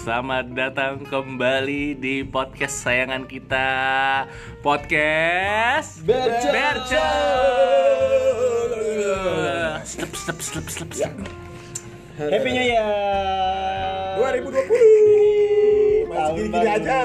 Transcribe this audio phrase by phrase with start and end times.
[0.00, 3.68] Selamat datang kembali di podcast sayangan kita.
[4.64, 6.56] Podcast Bercel.
[6.56, 7.20] Bercel
[9.84, 11.12] Slep slep slep slep slep.
[12.16, 12.80] Happy New Year.
[14.24, 16.98] 2020 Masih gini-gini aja.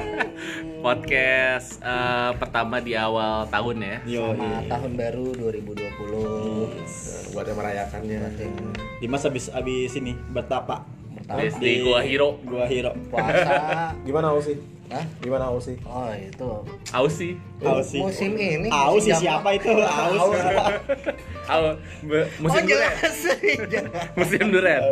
[0.88, 4.00] Podcast eh, pertama di awal tahun ya.
[4.08, 8.18] Yo, Selamat tahun baru 2020 Buat yang merayakannya.
[8.24, 8.72] Buat yang
[9.04, 12.92] Dimas habis habis ini bertapa pertama Di, di Gua Hero Gua Hero.
[13.10, 13.54] puasa
[14.06, 14.54] Gimana Ausi?
[14.86, 15.02] Hah?
[15.18, 15.74] Gimana Ausi?
[15.82, 16.46] Oh itu
[16.94, 17.98] Ausi Aus sih.
[17.98, 19.66] Musim ini Aus musim siapa itu?
[19.74, 20.30] Aus.
[21.46, 21.62] Au,
[22.04, 22.94] be- musim Oh durian.
[24.18, 24.82] Musim durian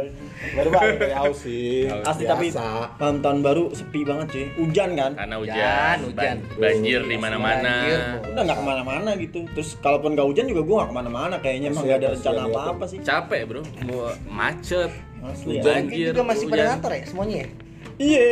[0.44, 4.46] Baru balik dari Ausi Asli tapi malam tahun baru sepi banget cuy.
[4.58, 5.12] Hujan kan?
[5.14, 6.36] Karena Hujan, hujan, hujan.
[6.42, 9.38] ban- banjir di mana-mana Banjir, Udah nggak ke mana-mana gitu.
[9.50, 11.34] Terus kalaupun nggak hujan juga gua nggak ke mana-mana.
[11.38, 12.98] Kayaknya emang nggak ada rencana apa-apa sih.
[13.00, 14.90] Capek bro, mau macet
[15.24, 15.62] Asli ya.
[15.62, 15.82] Hujan.
[15.88, 17.48] Juga masih pada ngantor ya semuanya ya?
[17.94, 18.24] Iya,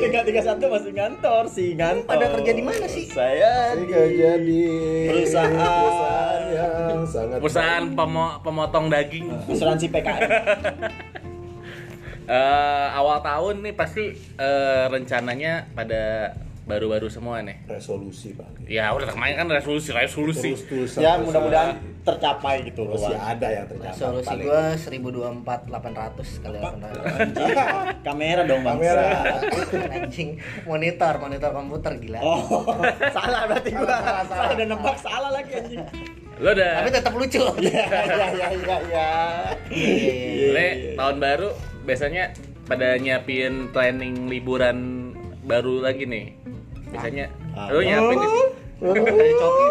[0.00, 2.08] tiga tiga satu masih ngantor sih ngantor.
[2.08, 3.04] Pada kerja di mana sih?
[3.06, 4.62] Saya di kerja di
[5.06, 5.52] Perusahaan.
[5.52, 10.20] perusahaan yang sangat Perusahaan pemo- pemotong daging asuransi PKN.
[12.24, 16.32] Eh, awal tahun nih pasti eh, rencananya pada
[16.72, 17.60] baru-baru semua nih.
[17.66, 20.56] resolusi Pak Ya udah kemarin kan resolusi, resolusi.
[20.56, 22.96] Terus ya mudah-mudahan tercapai gitu loh.
[22.96, 24.42] masih ada yang tercapai Solusi paling.
[24.42, 28.74] gua 1024 800 kali 800 Kamera dong bang.
[28.74, 29.04] Kamera.
[30.00, 30.28] Anjing
[30.62, 32.40] monitor, monitor komputer gila Oh,
[33.16, 33.86] salah berarti gua.
[33.86, 34.66] Salah, salah, Salah udah salah.
[34.66, 35.80] nebak salah lagi anjing.
[36.34, 39.08] Lo udah Tapi tetap lucu Iya, iya, iya, iya, iya.
[39.70, 41.48] Iya, Le, tahun baru
[41.82, 42.24] biasanya
[42.62, 44.78] pada nyiapin planning liburan
[45.42, 46.26] baru lagi nih.
[46.92, 47.68] Biasanya Ah.
[47.68, 48.18] lo nyiapin
[48.78, 49.66] Dari Coki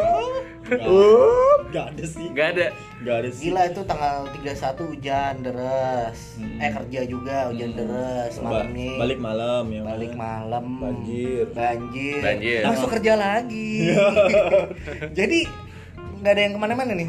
[1.72, 2.28] Gak ada sih.
[2.32, 2.68] Gak ada.
[3.02, 3.44] Gak ada sih.
[3.46, 4.52] Gila itu tanggal 31
[4.88, 6.20] hujan deres.
[6.58, 8.92] Eh kerja juga hujan deres Ba- malamnya.
[8.98, 9.82] balik malam ya.
[9.82, 10.64] Balik malam.
[10.78, 11.48] Banjir.
[11.50, 12.20] Banjir.
[12.22, 12.62] Banjir.
[12.66, 13.96] Masuk kerja lagi.
[15.18, 15.40] Jadi
[16.18, 17.08] nggak ada yang ke mana-mana nih.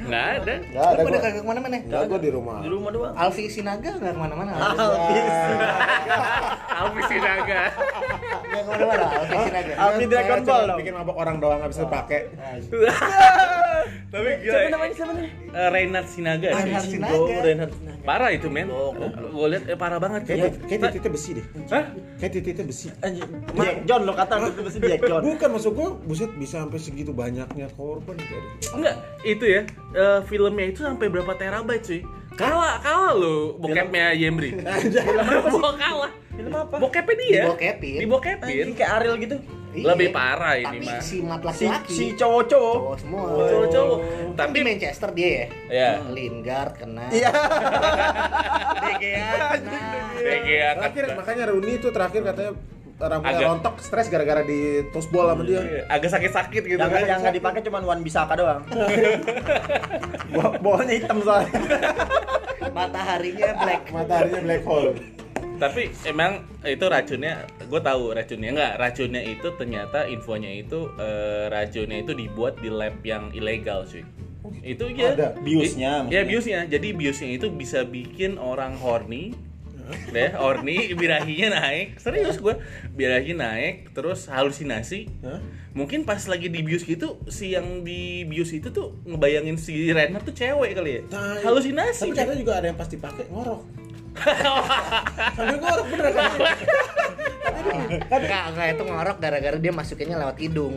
[0.00, 0.54] Nggak ada.
[0.64, 1.24] Nggak ada Lu pada gua.
[1.24, 1.74] kagak ke mana-mana.
[1.80, 3.14] Nggak, gua di rumah Di rumah doang.
[3.14, 4.50] Alfi Sinaga nggak ke mana-mana.
[4.54, 5.18] Alfi
[6.68, 7.60] Alfi Sinaga.
[8.50, 10.04] Nggak ke mana-mana.
[10.04, 10.78] Dragon Ball cuma dong.
[10.78, 12.20] bikin mabok orang doang nggak bisa dipakai
[14.10, 14.52] Tapi gila.
[14.52, 15.30] Siapa namanya siapa namanya?
[15.50, 16.48] Eh, Reinhard Sinaga.
[16.52, 17.14] Reinhard Sinaga.
[17.14, 17.98] Oh, Reinhard Sinaga.
[18.00, 18.66] Parah itu men.
[19.30, 21.84] Gue lihat eh, parah banget kayak titiknya besi deh Hah?
[22.18, 22.88] kayak titiknya besi.
[23.56, 25.20] Jack John lo kata itu mesti Jack John.
[25.22, 28.36] bukan maksud gua buset bisa sampai segitu banyaknya korban gitu
[28.72, 29.62] Enggak, itu ya.
[29.92, 32.00] eh, filmnya itu sampai berapa terabyte cuy?
[32.40, 34.56] Kalah, kalah lo bokepnya Yemri.
[34.60, 36.12] Apa kalah?
[36.32, 36.74] Film apa?
[36.80, 37.42] Bokepnya dia.
[37.44, 37.98] Dibokepin.
[38.00, 38.48] Dibokepin.
[38.48, 39.36] Anjing kayak Ariel gitu.
[39.70, 39.86] Iya.
[39.94, 40.98] Lebih parah ini Tapi mah.
[40.98, 41.92] si mat Si laki-laki.
[41.94, 42.74] si cowok-cowok.
[42.74, 43.22] cowok semua.
[43.28, 43.98] Cowok-cowok.
[44.34, 45.46] Tapi Tapi di Manchester dia ya.
[45.70, 45.90] ya.
[46.10, 47.04] Lingard kena.
[47.06, 47.30] Iya.
[48.82, 49.78] De Gea kena.
[50.40, 52.52] Ya terakhir makanya Rooney itu terakhir katanya
[53.02, 57.02] rambutnya Agak- rontok stres gara-gara di tossball sama dia agak sakit-sakit gitu Yang kan.
[57.02, 58.60] yang nggak dipakai cuma Wan Bisaka doang.
[60.32, 61.50] Bo- Bolanya hitam soalnya.
[62.70, 63.82] Mataharinya black.
[63.88, 64.92] mataharinya black hole
[65.56, 68.72] Tapi emang itu racunnya, gue tahu racunnya enggak.
[68.76, 74.00] Racunnya itu ternyata infonya itu eh, racunnya itu dibuat di lab yang ilegal cuy.
[74.62, 75.12] Itu ya.
[75.12, 76.64] Ada biusnya Ya biusnya.
[76.64, 79.36] Jadi biusnya itu bisa bikin orang horny
[80.14, 82.00] deh horny birahinya naik.
[82.00, 82.54] Serius gue
[82.94, 85.08] birahi naik terus halusinasi.
[85.22, 85.40] Hah?
[85.70, 90.26] mungkin pas lagi di bius gitu si yang di bius itu tuh ngebayangin si Renard
[90.26, 91.02] tuh cewek kali ya.
[91.06, 91.46] Tai.
[91.46, 93.62] halusinasi tapi katanya juga ada yang pasti pakai ngorok.
[95.38, 96.30] Sambil ngorok bener kan
[98.10, 100.74] Enggak, enggak itu ngorok gara-gara dia masukinnya lewat hidung.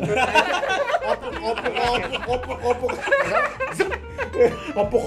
[1.01, 2.09] opuk opuk opuk.
[2.29, 2.91] Opuk opuk.
[4.77, 5.03] Opuk.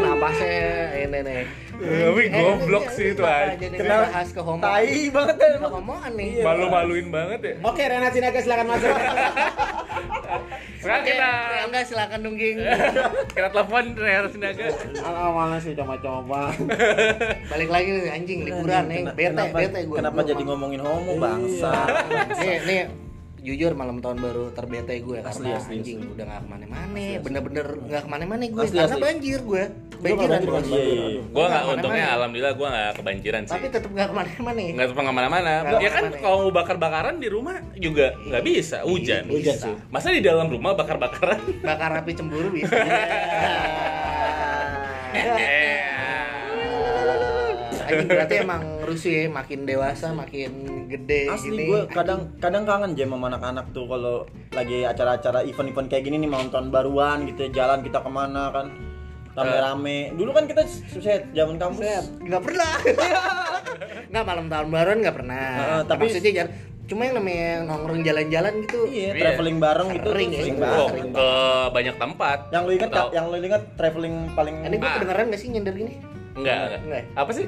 [0.00, 0.56] Napasnya
[1.04, 1.42] ini nih.
[1.76, 3.56] Tapi Eh, goblok ini- sih itu, kenapa Ay.
[3.58, 4.04] Jadi Kenapa?
[4.06, 4.60] bahas ke homo.
[4.60, 5.48] Tai banget ya.
[5.58, 6.30] Kehomoan nih.
[6.40, 8.90] malu-maluin banget ya oke Renat Sinaga silakan masuk
[10.76, 11.30] sekarang kita
[11.66, 12.56] enggak silakan nungging.
[13.34, 14.66] kita telepon Renard Sinaga
[15.02, 16.52] awalnya sih coba-coba
[17.50, 19.02] Balik lagi nih anjing liburan nih.
[19.08, 19.96] Bete, kenapa, bete gue.
[19.96, 21.72] Kenapa jadi ngomongin homo bangsa?
[22.32, 22.80] Nih, nih
[23.46, 26.12] jujur malam tahun baru terbete gue Asli, karena asli, anjing asli.
[26.12, 26.82] udah nggak ke mana-mana
[27.22, 29.04] bener-bener nggak ke mana-mana gue Asli, karena asli.
[29.06, 29.64] banjir gue
[29.96, 30.74] banjiran banjir, gue banjir.
[30.74, 31.20] Iya, iya, iya.
[31.22, 34.68] gue nggak Nggak untungnya alhamdulillah gue nggak kebanjiran sih tapi tetap nggak ke mana-mana nih
[34.74, 39.22] nggak sempat ke mana-mana ya kan kalau mau bakar-bakaran di rumah juga nggak bisa hujan
[39.24, 39.32] Bisa.
[39.32, 39.74] Hujan sih.
[39.88, 42.74] masa di dalam rumah bakar-bakaran bakar api cemburu bisa
[47.88, 50.50] Anjing berarti emang rusuh ya makin dewasa makin
[50.86, 51.64] gede Asli gini.
[51.66, 54.16] gue kadang kadang kangen jam sama anak-anak tuh kalau
[54.50, 58.50] lagi acara-acara event-event kayak gini nih mau nonton baruan gitu ya, jalan kita ke mana
[58.50, 58.66] kan
[59.32, 60.12] rame-rame.
[60.12, 62.08] Dulu kan kita set zaman kampus.
[62.18, 62.72] nggak pernah
[64.10, 66.50] nggak malam tahun baruan nggak pernah Heeh, tapi- maksudnya jangan
[66.86, 69.20] cuma yang namanya nongkrong jalan-jalan gitu Iya, Iya.
[69.20, 70.78] traveling bareng gitu Sering ya, banget.
[70.78, 71.28] Oh, ke
[71.74, 72.38] banyak tempat.
[72.48, 73.08] Yang lu inget Tahu.
[73.10, 74.94] yang lu inget traveling paling ini gua Ah.
[74.94, 75.94] kedengeran nggak sih nyender gini
[76.32, 76.80] Enggak, enggak.
[76.80, 77.02] Enggak.
[77.16, 77.46] Apa sih?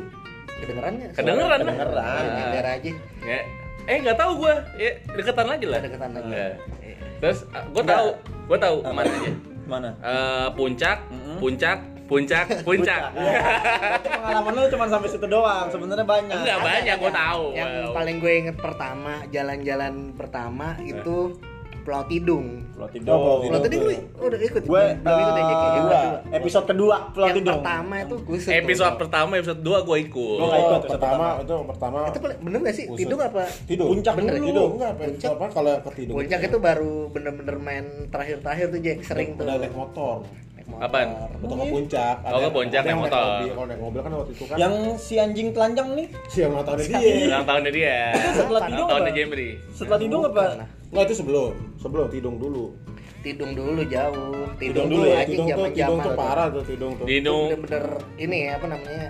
[0.59, 1.59] Kedengeran nggak Kedengeran.
[1.61, 2.05] Kedengeran.
[2.19, 3.41] Ya, nyender aja Ya.
[3.85, 4.55] Eh, nggak tahu gua.
[4.77, 5.81] Ya, deketan lagi lah.
[5.81, 6.29] Deketan lagi.
[6.29, 6.49] Iya.
[7.19, 8.09] Terus ah, gua tahu,
[8.47, 9.33] gua tahu mana aja.
[9.65, 9.91] Mana?
[9.99, 11.37] Eh, puncak, Mm-mm.
[11.39, 13.01] puncak, puncak, puncak.
[13.11, 13.41] Iya.
[14.03, 15.67] Pengalaman lu cuma sampai situ doang.
[15.69, 16.37] Sebenarnya banyak.
[16.37, 17.43] Enggak banyak, gua tahu.
[17.55, 17.93] yang Wow.
[17.95, 21.37] paling gue inget pertama jalan-jalan pertama itu
[21.89, 23.17] Pulau Tidung Pulau Oh, Tidung.
[23.17, 25.41] Pulau Pulau Tidung lu udah ikut Gue belum ikut ya?
[25.41, 25.73] Yang kedua.
[25.73, 26.01] kedua.
[26.31, 27.57] Episode kedua Pulau yang Tidung.
[27.57, 30.37] pertama itu gue Episode pertama, episode 2 gua ikut.
[30.37, 32.85] Gua nggak ikut Oh, episode pertama itu pertama itu paling- bener gak sih.
[32.93, 33.89] Tidung apa Tidung.
[33.89, 34.45] Puncak bener dulu.
[34.47, 35.31] Tidung enggak apa Puncak.
[35.33, 36.15] apa kalau ke Tidung.
[36.15, 40.17] Puncak itu baru bener-bener main terakhir-terakhir tuh Jack sering tuh udah naik motor.
[40.69, 40.85] Motor.
[40.85, 41.09] Apaan?
[41.39, 42.15] Betul ke puncak.
[42.21, 43.25] Oh, ke yang- puncak, yang naik motor.
[43.25, 43.49] mobil.
[43.51, 46.85] Kalau naik mobil kan waktu itu kan Yang si anjing telanjang nih si yang motornya
[46.85, 47.05] Sekali.
[47.05, 47.27] dia.
[47.27, 47.97] Ulang tahunnya dia.
[48.31, 49.19] setelah Ulang Tidung tahunnya apa?
[49.19, 49.49] Jemri.
[49.71, 50.45] Setelah Tidung apa?
[50.55, 51.53] Nah, Enggak itu sebelum.
[51.77, 52.65] Sebelum Tidung dulu.
[53.19, 55.17] Tidung dulu jauh Tidung dulu ya.
[55.19, 57.05] aja Tidung tuh Tidung tuh parah tuh Tidung tuh.
[57.05, 57.47] Tidung.
[57.51, 57.85] bener-bener
[58.17, 59.07] ini ya apa namanya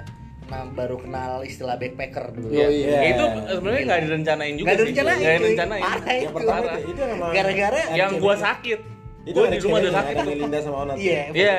[0.49, 2.99] nah, baru kenal istilah backpacker dulu Iya, Iya.
[3.07, 4.89] Itu sebenarnya nggak direncanain juga Gak ada sih.
[4.89, 5.83] rencana Nggak itu direncanain.
[5.83, 6.73] parah Yang itu pertama Parah.
[6.75, 8.81] itu, itu yang gara-gara Yang gua sakit.
[9.29, 10.25] Itu Gua di rumah udah sakit ada.
[10.25, 10.97] Melinda sama Onat.
[10.97, 11.59] iya Iya,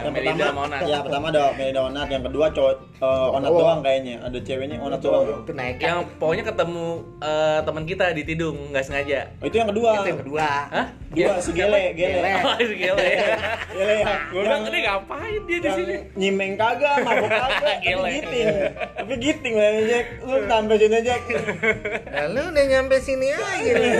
[0.00, 0.80] Yang Melinda pertama, sama Onat.
[0.82, 4.14] ya pertama ada Melinda Onat, yang kedua cowok eh, Onat doang kayaknya.
[4.22, 5.24] Ada ceweknya Onat doang.
[5.46, 6.86] naik Yang pokoknya ketemu
[7.20, 9.20] eh, teman kita di Tidung nggak sengaja.
[9.36, 9.90] Oh, itu yang kedua.
[9.94, 10.86] itu yang kedua Hah?
[11.12, 12.24] Dua si Gele, Gele.
[12.40, 13.04] Oh, si Gele.
[13.76, 14.16] Gele ya.
[14.26, 15.94] Gue bilang ini ngapain dia di sini?
[16.14, 18.08] nyimeng kagak, mabok kagak, tapi Gele.
[18.10, 18.46] giting.
[18.96, 20.06] Tapi giting lah Jack.
[20.22, 21.22] Lu sampai sini Jack.
[22.08, 23.92] Nah, lu udah nyampe sini aja nih.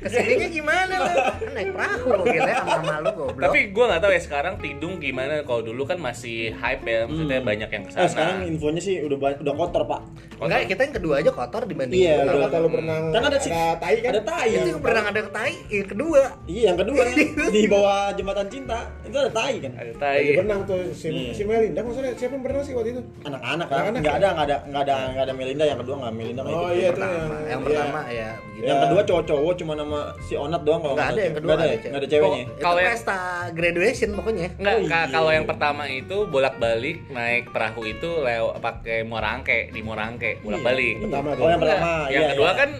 [0.00, 1.12] Ke sininya gimana lu?
[1.12, 3.34] Kan Naik perahu gitu ya sama goblok.
[3.40, 5.42] Tapi gue nggak tahu ya sekarang Tidung gimana.
[5.42, 8.46] Kalau dulu kan masih hype ya, maksudnya banyak yang Eh, sekarang ke sana.
[8.46, 10.00] infonya sih udah udah kotor, Pak.
[10.36, 12.34] enggak kita yang kedua aja kotor dibanding Iya, udah.
[12.44, 14.10] kata lu berenang Kan ada si tai kan?
[14.12, 14.48] Ada tai.
[14.50, 17.02] itu yang pernah ada tai yang kedua Iya, yang kedua
[17.54, 18.78] di bawah jembatan cinta.
[19.00, 19.72] Itu ada tai kan.
[19.72, 20.24] Ada Lagi tai.
[20.34, 21.32] berenang tuh si, Iya.
[21.32, 23.02] si Melinda maksudnya siapa yang berenang sih waktu itu?
[23.22, 23.78] Anak-anak kan.
[23.78, 23.84] Ya?
[23.84, 24.14] ada, enggak
[24.44, 27.24] ada, enggak ada, enggak ada Melinda yang kedua enggak Melinda nggak Oh iya pertama yang
[27.24, 27.64] yang iya.
[27.64, 31.34] pertama ya begitu Yang kedua cowok-cowok cuma nama si Onat doang kalau Nggak ada yang
[31.34, 32.12] kedua Nggak ada, ada ya?
[32.14, 32.44] ceweknya.
[32.58, 33.18] Kalau yang- pesta
[33.50, 35.00] graduation pokoknya Enggak, Oh, iya.
[35.08, 40.94] kalau yang pertama itu bolak-balik naik perahu itu lew pakai Morangke di Morangke bolak-balik.
[40.96, 41.04] Iya.
[41.04, 41.90] Pertama Oh, yang pertama.
[42.06, 42.56] yang iya, kedua iya.
[42.56, 42.70] kan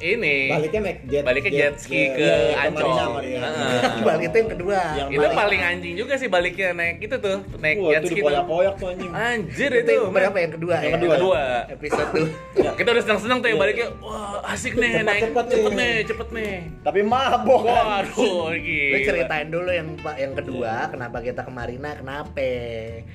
[0.00, 1.22] ini Baliknya naik jet.
[1.22, 2.90] baliknya jet ski Iya, ke iya, iya, ke Ancol.
[3.10, 3.48] Marina.
[3.48, 3.80] Heeh.
[4.08, 7.76] balik itu yang kedua Yang itu paling anjing juga sih baliknya naik itu tuh naik
[7.76, 8.16] Wah, jet ski tuh.
[8.20, 9.10] dipoyak-poyak tuh anjing.
[9.10, 10.06] Anjir itu itu.
[10.08, 10.96] berapa yang kedua Yang ya?
[10.96, 11.14] kedua.
[11.14, 11.42] Kedua.
[11.68, 12.26] episode tuh
[12.78, 13.88] Kita udah senang-senang tuh yang baliknya.
[13.98, 15.94] Wah, asik nih Cepet, naik cepet cepet nih.
[16.04, 16.54] cepet nih.
[16.80, 17.62] Tapi mabok.
[17.64, 18.98] Waduh, gila.
[19.00, 22.50] ceritain dulu yang pak yang kedua kenapa kita ke Marina kenapa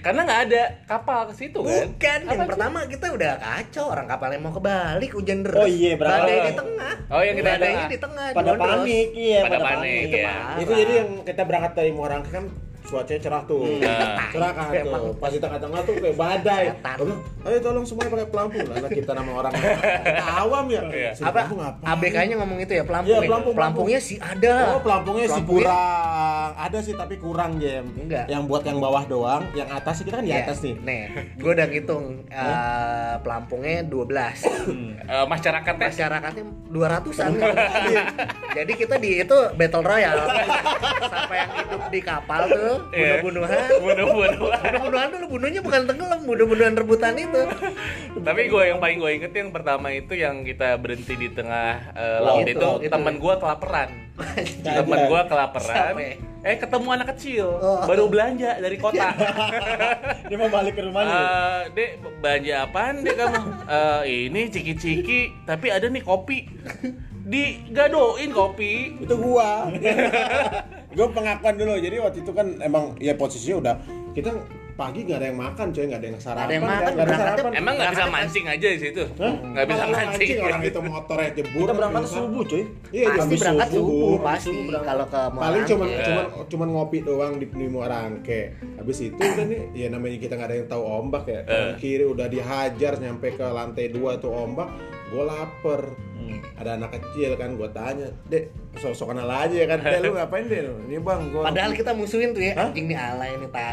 [0.01, 1.87] Karena nggak ada kapal ke situ kan?
[1.87, 6.53] bukan yang pertama kita udah kacau orang kapalnya mau kebalik hujan deras Oh iya, berangkat.
[6.73, 7.67] Tengah Oh, yang kita ada.
[7.85, 10.23] di tengah Pada panik, iya, Pada pada, panik, panik.
[10.25, 10.57] parah.
[10.57, 12.45] Itu jadi yang kita berangkat dari Morangke kan
[12.83, 13.63] cuacanya cerah tuh.
[13.79, 14.29] Nah.
[14.29, 15.11] Cerah kan tuh.
[15.15, 16.63] Pas di tengah-tengah tuh kayak badai.
[16.75, 18.65] Bilang, ayo tolong semuanya pakai pelampung.
[18.65, 19.51] Lah kita nama orang
[20.05, 20.81] kita awam ya.
[20.85, 21.11] Iya.
[21.13, 21.85] Si apa ngapain?
[21.85, 23.27] ABK-nya ngomong itu ya pelampung Iya, ya?
[23.27, 26.49] pelampung, pelampungnya sih ada Oh, pelampungnya sih kurang.
[26.53, 27.85] Ada sih tapi kurang, Jem.
[27.95, 28.25] Enggak.
[28.27, 30.75] Yang buat yang bawah doang, yang atas sih kita kan di Ya, atas nih.
[30.75, 31.01] nih
[31.35, 37.31] gue udah ngitung eh, pelampungnya 12 Eh, masyarakatnya masyarakatnya 200-an
[38.57, 40.23] jadi kita di itu battle royale
[41.11, 43.19] sampai yang hidup di kapal tuh Iya.
[43.19, 44.39] bunuh-bunuhan bunuh-bunuh.
[44.51, 47.41] bunuh-bunuhan dulu bunuhnya bukan tenggelam bunuh-bunuhan rebutan itu
[48.13, 52.19] Tapi gue yang paling gue inget yang pertama itu yang kita berhenti di tengah eh,
[52.19, 52.91] laut itu, itu, itu.
[52.91, 53.89] teman gue kelaparan.
[54.61, 55.75] Temen gue kelaparan.
[55.97, 56.15] Ya?
[56.43, 57.81] Eh ketemu anak kecil Oh.
[57.83, 59.15] baru belanja dari kota.
[60.29, 61.15] Dia mau balik ke rumahnya.
[61.15, 61.89] Eh, dek
[62.19, 63.39] belanja apaan dek kamu?
[63.65, 66.45] Eh, ini ciki-ciki tapi ada nih kopi.
[67.23, 68.99] Digadoin kopi.
[68.99, 69.67] Itu gua.
[70.93, 71.73] gua pengakuan dulu.
[71.75, 73.75] Jadi waktu itu kan emang ya posisinya udah
[74.11, 74.29] kita
[74.73, 76.81] pagi nggak ada yang makan coy nggak ada yang sarapan Nggak ada yang kan, makan,
[76.81, 79.03] nggak ada berangkatnya- sarapan Emang nggak bisa mancing aja di situ?
[79.13, 79.33] Hah?
[79.43, 80.37] Nggak bisa Malah mancing.
[80.39, 82.63] orang itu motornya jebur Kita berangkat subuh, cuy.
[82.89, 84.49] iya pasti habis berangkat subuh, subuh pasti
[84.81, 85.69] kalau ke paling Morangke.
[85.69, 86.03] cuman Iya.
[86.03, 88.41] cuman cuman ngopi doang di, di Muarangke
[88.75, 92.05] habis itu kan nih ya namanya kita nggak ada yang tahu ombak ya kanan kiri
[92.07, 94.73] udah dihajar nyampe ke lantai dua tuh ombak
[95.13, 95.81] gue lapar
[96.13, 96.39] Hmm.
[96.55, 100.47] ada anak kecil kan gue tanya dek sok-sok kenal aja ya kan dek lu ngapain
[100.47, 102.71] dek ini bang gue Padahal kita musuhin tuh ya, Hah?
[102.71, 103.71] anjing nih alay nih tahu.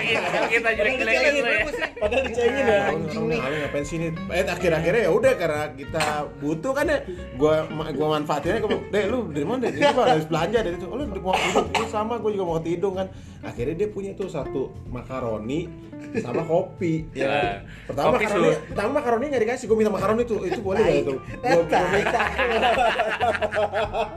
[0.50, 1.62] Kita- jelek-jelekin lu ya.
[2.00, 2.78] Padahal dicengin ya.
[2.88, 3.38] Anjing nih.
[3.38, 4.06] Kamu ngapain sini?
[4.28, 6.04] Eh akhir-akhirnya ya udah karena kita
[6.40, 6.98] butuh kan ya.
[7.36, 10.74] Gua ma- gua manfaatinnya gua, "Dek, lu dari mana, Dek?" Ini Pak, habis belanja dari
[10.74, 10.86] itu.
[10.86, 13.12] Oh, lu mau Ini sama gua juga mau hidung kan.
[13.40, 15.68] Akhirnya dia punya tuh satu makaroni
[16.16, 17.60] sama kopi ya.
[17.84, 20.40] Pertama makaroni, pertama makaroni nggak dikasih, gua minta makaroni tuh.
[20.42, 21.14] Itu boleh gak itu?
[21.36, 21.80] Gua, gua.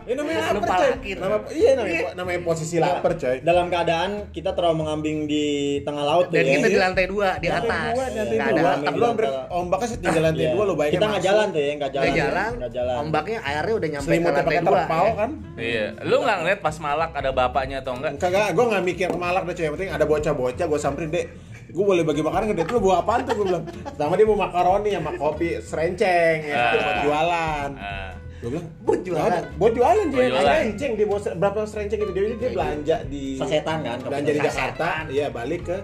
[0.04, 0.92] Ini namanya lapar, coy.
[1.14, 3.36] Nama, iya namanya, namanya posisi lapar, coy.
[3.40, 5.46] Dalam keadaan kita terlalu mengambing di
[5.82, 6.54] tengah laut tuh Dan ya.
[6.56, 7.84] kita di lantai dua di Lantai atas.
[7.90, 8.62] dua, lantai Nggak dua.
[8.64, 8.94] ada atap.
[8.94, 10.52] Lu hampir ombaknya setinggi lantai Iya.
[10.52, 11.30] dua lu bayangin Kita nggak masuk.
[11.30, 12.52] jalan tuh ya, nggak jalan.
[12.54, 14.68] Nggak jalan, ombaknya airnya udah nyampe ke lantai pakai dua.
[14.70, 18.12] terpal kan Iya, lu nggak ngeliat pas malak ada bapaknya atau enggak?
[18.16, 21.26] kagak gue nggak mikir ke malak deh cuy yang penting ada bocah-bocah gue samperin dek
[21.74, 24.38] gue boleh bagi makanan ke dek lu bawa apaan tuh gue bilang pertama dia mau
[24.38, 26.70] makaroni sama kopi serenceng ya Ah.
[26.72, 29.42] buat jualan Nah, gue bilang Buat jualan.
[29.56, 30.38] Buat jualan jualan.
[30.38, 34.40] serenceng dia bawa berapa serenceng itu dia dia belanja di Sasetan kan, belanja di.
[34.40, 35.78] Jakarta iya balik ke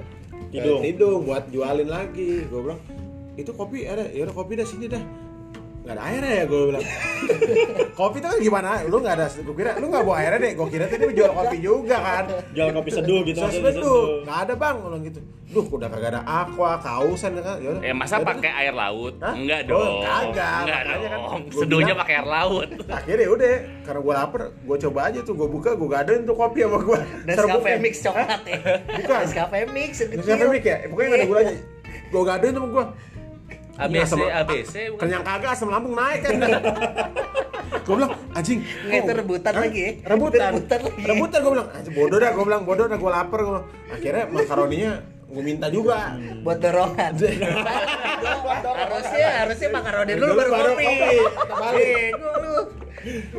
[0.50, 0.80] Tidung.
[0.80, 2.82] ke Tidung buat jualin lagi gue bilang
[3.34, 5.02] itu kopi ada ya udah kopi dah sini dah
[5.90, 6.84] nggak ada airnya ya gue bilang
[7.98, 10.68] kopi itu kan gimana lu nggak ada gue kira lu nggak bawa airnya deh gue
[10.70, 13.40] kira tuh dia jual kopi juga kan Jual kopi seduh gitu.
[13.40, 15.20] Maksudnya bedu, nggak ada bang, bilang gitu.
[15.50, 17.58] Duh, udah kagak ada aqua, kausan kan.
[17.58, 17.82] Yaudah.
[17.82, 18.30] eh masa Yaudah.
[18.30, 19.16] pakai air laut?
[19.18, 19.34] Hah?
[19.34, 19.94] Enggak Oh, dong.
[20.00, 21.42] kagak, Enggak makanya kan dong.
[21.42, 22.70] gua Seduhnya pakai air laut.
[23.02, 23.50] Akhirnya ya udah,
[23.82, 27.00] karena gue lapar, gue coba aja tuh, gue buka, gue gadoin tuh kopi sama gue.
[27.26, 28.58] Nescafe mix coklat ya.
[28.94, 29.20] Bukan.
[29.26, 29.92] Nescafe mix.
[30.04, 31.54] Nescafe mix ya, pokoknya nggak ada gulanya.
[32.10, 32.86] Gue gadoin sama gue.
[33.80, 34.74] ABC, ABC.
[34.92, 35.00] bukan?
[35.02, 36.36] Kenyang kagak, asam lambung naik kan.
[37.86, 38.60] gue bilang, anjing.
[38.60, 39.62] Nggak, itu kok- rebutan Hah?
[39.64, 39.92] lagi ya?
[40.06, 40.50] Rebutan.
[40.52, 41.02] Rebutan lagi.
[41.06, 43.40] Rebutan gue bilang, anjing bodoh dah, gue bilang bodoh dah, gue lapar.
[43.40, 43.66] Gua bilang.
[43.90, 44.92] Akhirnya makaroninya
[45.26, 45.98] gue minta juga.
[46.42, 47.12] buat dorongan.
[48.60, 50.86] harusnya harusnya makaroni dulu Dulu baru kopi.
[51.50, 52.12] balik.
[52.12, 52.56] Bego lu.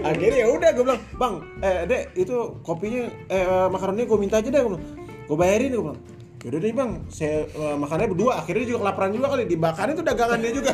[0.00, 2.32] akhirnya ya udah gue bilang bang eh dek itu
[2.62, 4.84] kopinya eh makaroninya gue minta aja deh gue bilang
[5.28, 6.00] gue bayarin gue bilang
[6.40, 8.40] Yaudah deh bang, saya eh, makannya berdua.
[8.40, 10.72] Akhirnya juga kelaparan juga kali dibakarin tuh dagangan dia juga.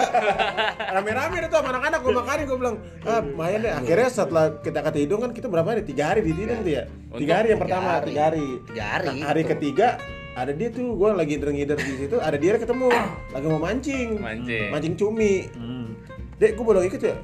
[0.95, 3.73] Rame-rame deh tuh sama anak-anak gue makanin gue bilang, ah lumayan deh.
[3.75, 5.83] Akhirnya setelah kita ke Tidung kan kita berapa hari?
[5.83, 6.87] Tiga hari di Tidung tuh ya.
[7.19, 8.47] Tiga hari yang Tiga pertama, tiga hari.
[8.71, 9.07] Tiga hari.
[9.11, 9.89] Nah, hari ketiga
[10.37, 12.93] ada dia tuh gue lagi ngider di situ ada dia ketemu
[13.33, 14.69] lagi mau mancing Mancing.
[14.69, 15.97] mancing cumi Hmm.
[16.37, 17.17] Dek, gue boleh ikut ya?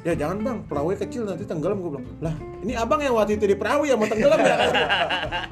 [0.00, 2.06] Ya jangan bang, perahunya kecil nanti tenggelam gue bilang.
[2.18, 4.56] Lah, ini abang yang waktu itu di perahu ya mau tenggelam ya?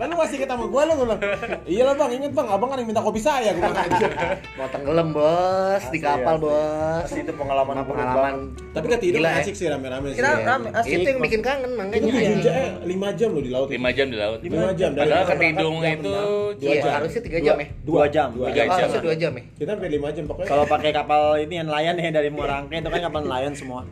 [0.01, 1.21] Lalu masih kita sama gue lo gue bilang.
[1.69, 4.09] Iya lah bang, inget bang, abang kan yang minta kopi saya gue bilang aja.
[4.57, 7.05] Mau tenggelam bos di kapal bos.
[7.05, 8.35] Asli itu pengalaman Pengalaman.
[8.73, 9.41] Tapi kan tidur Gila, ya.
[9.45, 10.17] asik sih rame-rame sih.
[10.17, 10.45] Kita Iya.
[10.47, 10.93] rame, asik.
[10.95, 12.09] Itu yang bikin kangen Itu makanya.
[12.09, 13.69] tujuh jam, eh, lima jam loh di laut.
[13.69, 14.39] 5 jam di laut.
[14.41, 14.91] Lima jam.
[14.97, 16.13] Padahal kita ke Tidung berangkat jam itu.
[16.59, 16.93] Dua Iya, jam.
[16.97, 17.67] harusnya tiga jam ya.
[17.85, 18.29] Dua jam.
[18.33, 18.65] Dua jam.
[18.67, 19.43] harusnya dua jam ya.
[19.55, 20.49] Kita sampai lima jam pokoknya.
[20.49, 23.85] Kalau pakai kapal ini yang nelayan ya dari Morangke itu kan kapal nelayan semua.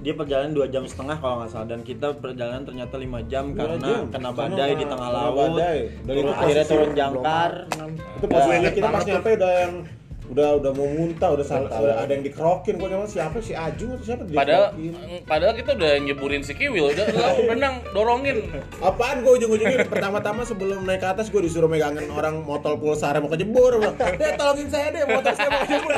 [0.00, 3.58] Dia perjalanan dua jam setengah kalau nggak salah dan kita perjalanan ternyata lima jam Dua
[3.70, 4.02] karena jam.
[4.08, 5.34] kena Karena badai di tengah laut.
[5.36, 5.78] badai.
[6.02, 7.50] Dan itu akhirnya turun jangkar.
[7.90, 9.74] itu posisinya inget kita pas nyampe udah yang
[10.30, 13.92] udah udah mau muntah udah salah udah ada yang dikerokin gue nyampe siapa si Ajung
[13.92, 15.20] atau siapa Padahal dikerokin.
[15.26, 18.46] padahal kita udah nyeburin si Kiwil, udah lah benang dorongin.
[18.78, 23.26] apaan gue ujung-ujungnya pertama-tama sebelum naik ke atas gue disuruh megangin orang motor pulsar mau
[23.26, 25.92] kejebur deh tolongin saya deh motor saya mau kejebur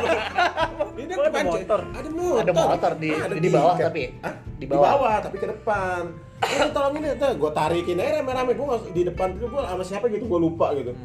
[0.95, 1.81] ini ada motor?
[1.85, 4.03] ada motor Ada motor di- Ada di bawah tapi?
[4.19, 4.35] Hah?
[4.55, 4.89] Di di bawah.
[4.97, 5.17] bawah.
[5.21, 6.03] tapi ke depan
[6.43, 10.25] Udah tolongin deh gue tarikin aja rame-rame gue di depan itu gue sama siapa gitu
[10.25, 10.97] gue lupa gitu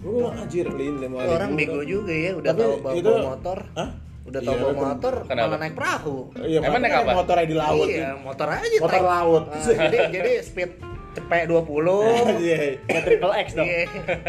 [0.00, 3.58] gue bilang anjir lin lima Orang ribu." bego juga ya, udah tahu bawa, itu- motor.
[3.74, 3.90] Hah?
[4.22, 5.46] Udah tahu Iya, bawa itu- motor, Kenapa?
[5.46, 6.16] malah naik perahu.
[6.36, 7.12] Iya, Emang naik apa?
[7.14, 7.86] Motornya di laut.
[7.86, 8.76] Iya, motor aja.
[8.78, 9.02] Motor trek.
[9.06, 9.44] laut.
[9.46, 10.70] Ah, jadi jadi speed
[11.10, 11.98] cepet 20.
[12.40, 12.58] Iya.
[12.80, 13.66] Kayak triple X dong.
[13.66, 13.84] Iya.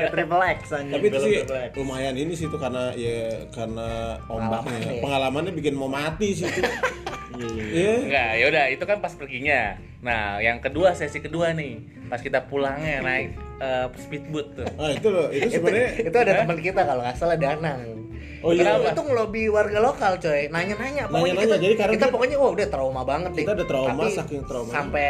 [0.09, 0.91] Triple X anjing.
[0.91, 1.71] Tapi itu sih triple X.
[1.77, 3.87] lumayan ini sih tuh karena ya karena
[4.25, 5.53] ombaknya Pengalamannya.
[5.53, 6.61] bikin mau mati sih itu.
[7.31, 7.63] Iya, iya.
[7.71, 7.93] Iya.
[8.01, 9.77] Enggak, ya udah itu kan pas perginya.
[10.01, 11.77] Nah, yang kedua sesi kedua nih,
[12.09, 14.67] pas kita pulangnya naik eh, speedboat tuh.
[14.75, 17.81] Ah itu loh, itu itu, sebenarnya itu ada teman kita kalau nggak salah Danang.
[18.41, 18.65] Oh iya.
[18.65, 18.97] Kenapa?
[18.97, 21.05] Itu ngelobi warga lokal coy, nanya-nanya.
[21.05, 23.43] Pokoknya Nanya-nanya, kita, jadi karena kita dia- pokoknya wah udah trauma banget deh.
[23.45, 24.73] Kita udah trauma, Tapi saking traumanya.
[24.73, 25.07] Sampai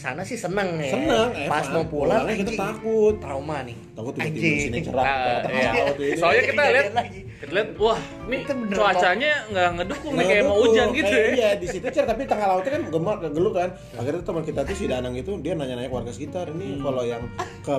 [0.00, 0.92] sana sih seneng ya.
[0.96, 3.14] senang eh Pas mau pulang kita takut.
[3.20, 3.76] Trauma nih.
[3.92, 5.04] Takut tiba-tiba sini cerah.
[5.04, 5.60] Tengah-tengah
[6.00, 6.16] iya.
[6.16, 6.86] Soalnya kita lihat.
[7.40, 7.96] Kita lihat, wah,
[8.28, 8.36] ini
[8.68, 11.32] cuacanya nggak ngedukung nih Nah, kayak mau hujan gitu Kayak ya.
[11.32, 13.68] Iya, di situ cer tapi tengah lautnya kan gemak geluh kan.
[13.96, 17.24] Akhirnya teman kita tuh si Danang itu dia nanya-nanya ke warga sekitar ini kalau yang
[17.64, 17.74] ke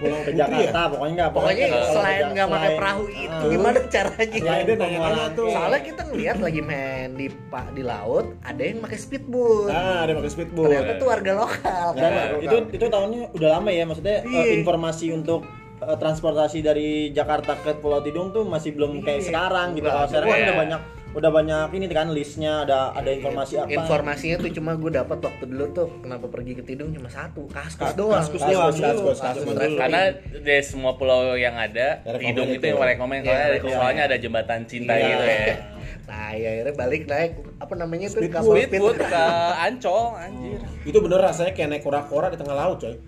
[0.00, 0.48] Pulau Ke Putri ya.
[0.48, 3.50] Jakarta pokoknya nggak Pokoknya selain nggak pakai perahu itu Ah.
[3.52, 4.38] gimana caranya?
[4.40, 5.48] Selain dia nanya-nanya tuh.
[5.52, 9.68] Soalnya kita ngeliat lagi main di pak di laut, ada yang pakai speedboat.
[9.68, 10.72] Ah, ada pakai speedboat.
[10.72, 11.86] Ternyata tuh warga lokal.
[11.92, 12.28] Dan kan?
[12.40, 14.52] itu itu tahunnya udah lama ya maksudnya eh, Iya.
[14.56, 15.44] informasi untuk
[15.82, 19.26] eh, transportasi dari Jakarta ke Pulau Tidung tuh masih belum kayak Iya.
[19.26, 19.86] sekarang gitu.
[19.86, 20.46] Kalau sekarang kan iya.
[20.46, 24.94] udah banyak udah banyak ini kan listnya ada ada informasi apa Informasinya tuh cuma gue
[24.94, 28.22] dapat waktu dulu tuh kenapa pergi ke Tidung cuma satu kaskus Ka- doang.
[28.22, 29.74] kaskus Kaskus, doang kaskus, kaskus dulu.
[29.74, 32.66] Karena dari semua pulau yang ada, Rekomen hidung itu itu.
[32.68, 33.74] yang rekomen Iya, soalnya, iya.
[33.74, 35.06] soalnya ada jembatan cinta Iya.
[35.08, 35.56] gitu ya.
[36.00, 38.42] Nah, ya akhirnya balik naik apa namanya tuh Speedboat.
[38.42, 39.24] kapal Speedboat ke
[39.62, 40.58] Ancol, anjir.
[40.82, 42.98] Itu bener rasanya kayak naik kora-kora di tengah laut, coy.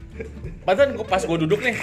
[0.62, 1.74] Padahal gua- pas gue duduk nih,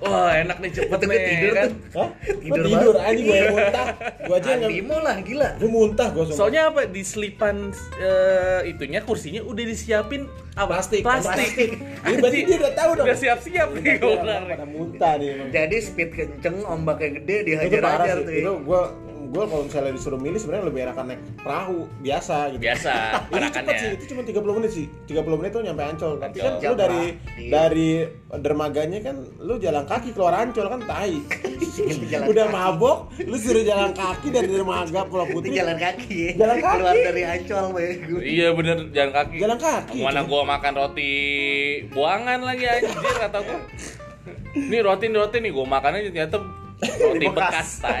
[0.00, 1.64] wah enak nih cepet nih gue tidur kan.
[1.64, 1.78] tuh.
[1.94, 2.08] Hah?
[2.34, 3.86] Tidur Tidur, anjing gue yang muntah.
[4.20, 5.48] Gue aja yang Andimo lah gila.
[5.54, 10.82] gue muntah gue Soalnya apa di selipan eh, itunya kursinya udah disiapin apa?
[10.82, 11.02] Plastik.
[11.06, 11.70] Plastik.
[11.78, 13.06] Jadi berarti dia udah tahu dong.
[13.06, 15.48] Udah siap-siap nih pada muntah nih emang.
[15.50, 18.32] Jadi speed kenceng, ombaknya gede, itu dihajar-hajar tuh.
[18.34, 18.52] Itu ya.
[18.60, 18.82] gue
[19.34, 22.62] gue kalau misalnya disuruh milih sebenarnya lebih enakan naik perahu biasa gitu.
[22.62, 22.92] Biasa,
[23.34, 24.86] Itu cepet sih, itu cuma 30 menit sih.
[25.10, 26.12] 30 menit tuh nyampe Ancol.
[26.16, 26.70] Tapi kan Ancol.
[26.70, 27.02] lu dari
[27.34, 27.50] Iya.
[27.50, 27.90] dari
[28.32, 31.18] dermaganya kan lu jalan kaki keluar Ancol kan tai.
[32.30, 32.54] Udah kaki.
[32.54, 35.50] mabok, lu suruh jalan kaki dari dermaga Pulau Itu Putri.
[35.52, 36.30] jalan kaki ya.
[36.38, 36.76] Jalan kaki.
[36.78, 37.84] Keluar dari Ancol we.
[38.22, 39.36] Iya bener jalan kaki.
[39.42, 39.98] Jalan kaki.
[39.98, 41.12] Mana gua makan roti
[41.90, 43.58] buangan lagi anjir kata gua.
[44.54, 46.38] Nih roti roti nih gua makannya ternyata
[46.78, 48.00] roti bekas tai.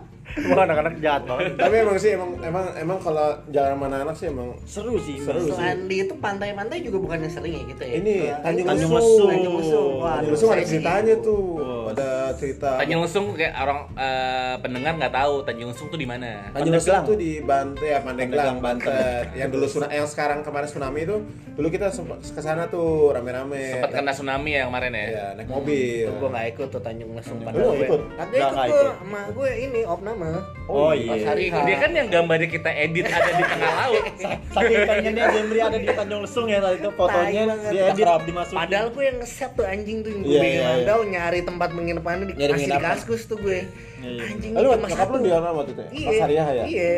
[0.31, 1.53] Wah, anak-anak jahat banget.
[1.53, 5.17] Tapi emang sih emang emang emang kalau jalan sama anak sih emang Seru sih.
[5.17, 5.51] Seru sih.
[5.51, 7.93] Selain di itu pantai-pantai juga bukannya sering ya gitu ya.
[7.95, 9.29] ini Ke- Tanjung Tanjung Lesung.
[9.29, 9.91] Tanjung Lesung.
[10.01, 11.43] Tanjung Lesung ada ceritanya tuh.
[11.87, 12.69] Ada cerita.
[12.77, 16.29] Tanjung Lesung kayak orang eh, pendengar nggak tahu Tanjung Lesung tuh di mana.
[16.51, 19.23] Tanjung Lesung tuh di Banten ya Pandeglang, Banten.
[19.33, 21.15] yang dulu suna- yang sekarang kemarin tsunami itu
[21.51, 23.75] dulu kita sempat ke sana tuh rame-rame.
[23.75, 25.03] Sempat kena tsunami ya kemarin ya.
[25.03, 26.07] Iya, naik mobil.
[26.09, 27.75] Gue gak ikut tuh Tanjung Lesung nggak gue.
[27.83, 28.01] ikut?
[28.09, 28.93] Nggak, ikut nggak gue ikut.
[28.95, 30.20] sama gue ini opname.
[30.65, 31.25] Oh, Pas iya.
[31.25, 31.55] hari H.
[31.61, 34.03] Dia kan yang gambarnya kita edit ada di tengah laut.
[34.55, 37.71] Saking pengennya Jemri ada di Tanjung Lesung ya tadi itu fotonya banget.
[37.71, 38.57] diedit dimasukin.
[38.57, 40.63] Padahal gue yang nge-set tuh anjing tuh yang gue Iya, iya, iya.
[40.63, 42.89] mandau nyari tempat penginapannya di di penginapan.
[42.93, 43.59] kaskus tuh gue.
[43.99, 44.21] Iya.
[44.23, 45.89] Anjing Lu cuma nyokap lu di mana waktu itu ya?
[45.91, 46.07] Iya.
[46.07, 46.63] Pas Hariah ya?
[46.65, 46.91] Iya.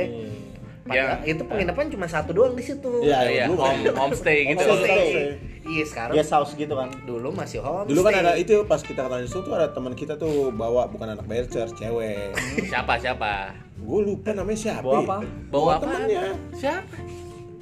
[0.83, 2.91] Padahal itu penginapan cuma satu doang di situ.
[3.01, 4.59] Iya, Iya, dulu home, homestay gitu.
[4.61, 4.91] Homestay.
[4.91, 5.27] Homestay.
[5.63, 6.91] Iya sekarang Guest house gitu kan.
[7.07, 7.87] dulu masih home.
[7.87, 10.91] Dulu kan ada itu pas kita ke Tanjung Lesung tuh ada teman kita tuh bawa
[10.91, 12.35] bukan anak Belcer, cewek.
[12.67, 13.55] Siapa siapa?
[13.79, 14.83] Gue lupa namanya siapa.
[14.83, 15.03] Bawa ya?
[15.05, 15.17] apa?
[15.47, 15.83] Bawa apa?
[15.87, 16.23] temennya.
[16.51, 16.95] Siapa?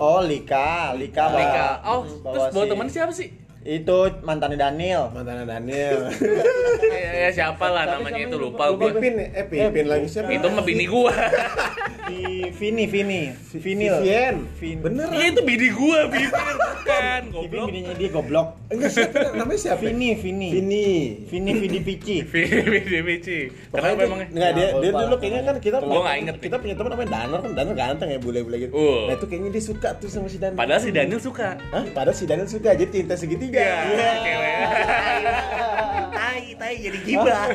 [0.01, 1.37] Oh, Lika, Lika bawa.
[1.37, 1.65] Lika.
[1.83, 3.27] Oh, bawa terus bawa si- teman siapa sih?
[3.62, 5.13] Itu mantannya Daniel.
[5.13, 6.00] Mantan Daniel.
[6.91, 8.89] Ya, ya siapa lah Tapi namanya itu lupa lupa?
[8.91, 9.00] gua.
[9.00, 10.28] Pipin, eh Pipin lagi siapa?
[10.34, 11.13] Itu mah bini gua.
[12.10, 13.95] Di Vini, Vini, Vinil.
[14.02, 14.36] Vivian.
[14.60, 14.78] Vin.
[14.84, 15.08] Bener.
[15.13, 16.30] Iya itu bini gua, Bibir
[16.82, 17.21] bukan.
[17.24, 17.65] Vini Goblok.
[17.69, 18.47] bininya dia goblok.
[18.71, 19.82] Enggak siapa namanya siapa?
[19.82, 20.50] Vini, Vini.
[20.52, 20.89] Vini.
[21.28, 22.15] Vini Vidi Pici.
[22.32, 23.38] Bini bini Pici.
[23.71, 24.28] Kenapa emangnya?
[24.32, 26.36] Enggak dia dia dulu kayaknya kan kita Gua nggak inget.
[26.41, 28.74] Kita punya teman namanya Danar kan Danar ganteng ya bule-bule gitu.
[29.08, 30.58] Nah itu kayaknya dia suka tuh sama si Danar.
[30.58, 31.50] Padahal si Daniel suka.
[31.71, 31.84] Hah?
[31.93, 33.50] Padahal si Daniel suka jadi cinta segitiga.
[33.51, 34.55] Iya, cewek.
[36.11, 37.45] Tai, tai jadi gibah.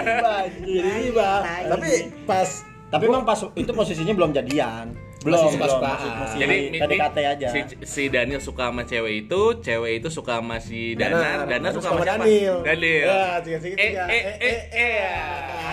[0.66, 1.10] Jadi.
[1.16, 1.62] Tai.
[1.72, 1.90] Tapi
[2.28, 2.48] pas
[2.90, 4.98] Tapi emang pas itu posisinya belum jadian.
[5.20, 7.48] Belum, Masih Jadi Jadi PDKT aja.
[7.52, 11.92] Si, si Daniel suka sama cewek itu, cewek itu suka sama si Danar, Danar suka
[11.92, 12.04] sama?
[12.08, 12.64] Daniel.
[12.64, 13.04] Daniel.
[13.04, 13.36] Ya.
[13.76, 15.04] Eh, eh, eh, eh.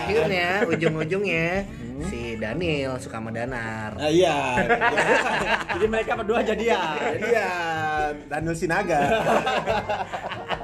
[0.04, 1.64] Akhirnya ujung-ujungnya
[2.06, 3.98] si Daniel suka sama Danar.
[3.98, 4.62] Ah, iya.
[5.74, 7.18] Jadi mereka berdua jadian.
[7.18, 7.50] Jadi ya
[8.30, 9.00] Daniel Sinaga.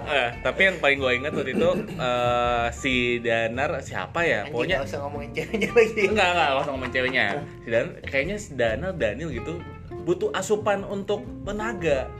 [0.05, 2.95] Eh, tapi yang paling gue ingat waktu itu eh, si
[3.25, 4.45] Danar siapa ya?
[4.45, 6.03] Anjing Pokoknya gak usah ngomongin ceweknya lagi.
[6.13, 7.27] enggak enggak langsung ngomongin ceweknya.
[7.65, 9.65] Si Dan kayaknya si Danar Daniel gitu
[10.05, 12.13] butuh asupan untuk tenaga.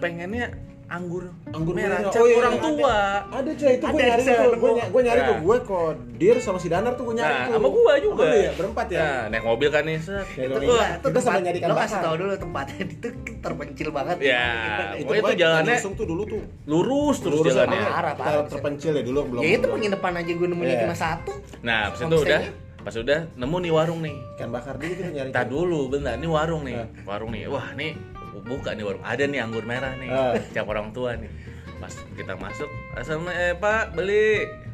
[0.00, 0.48] Pengennya
[0.90, 2.10] anggur, Anggur merah, merah.
[2.12, 2.64] Oh, iya, orang ada.
[2.66, 2.98] tua.
[3.30, 4.50] Ada cuy itu gue Ada, nyari ada, tuh.
[4.52, 5.28] Gue gue nyari Nah.
[5.28, 5.36] tuh.
[5.40, 7.52] Gue kodir sama si Danar tuh gue nyari Nah, tuh.
[7.54, 8.22] sama gua juga.
[8.22, 8.98] Oh, iya, berempat ya.
[8.98, 10.26] Nah, naik mobil kan nih, set.
[10.34, 10.66] Ya, Itu iya.
[10.66, 14.16] gua Itu sama nyari lo kasih tau dulu tempatnya itu terpencil banget.
[14.20, 14.46] Ya,
[15.00, 16.42] Itu itu jalannya langsung tuh dulu tuh.
[16.66, 17.80] lurus terus Lurus jalannya.
[17.80, 18.42] Parah, parah.
[18.44, 19.40] terpencil ya dulu belum.
[19.40, 20.82] Ya itu penginapan aja gue nemunya Iya.
[20.84, 21.32] cuma satu.
[21.60, 22.40] Nah, pas itu udah
[22.80, 24.16] pas udah nemu nih warung nih.
[24.34, 25.30] ikan bakar dulu kita nyari.
[25.30, 26.16] Tar dulu, bentar.
[26.16, 26.74] Ini warung nih.
[26.74, 26.88] Nah.
[27.06, 27.46] Warung nih.
[27.46, 27.92] Wah, nih
[28.36, 29.02] buka nih warung.
[29.02, 30.08] Ada nih anggur merah nih.
[30.08, 30.34] Ah.
[30.50, 31.30] Cap orang tua nih.
[31.76, 34.26] Pas kita masuk, Assalamualaikum, eh Pak, beli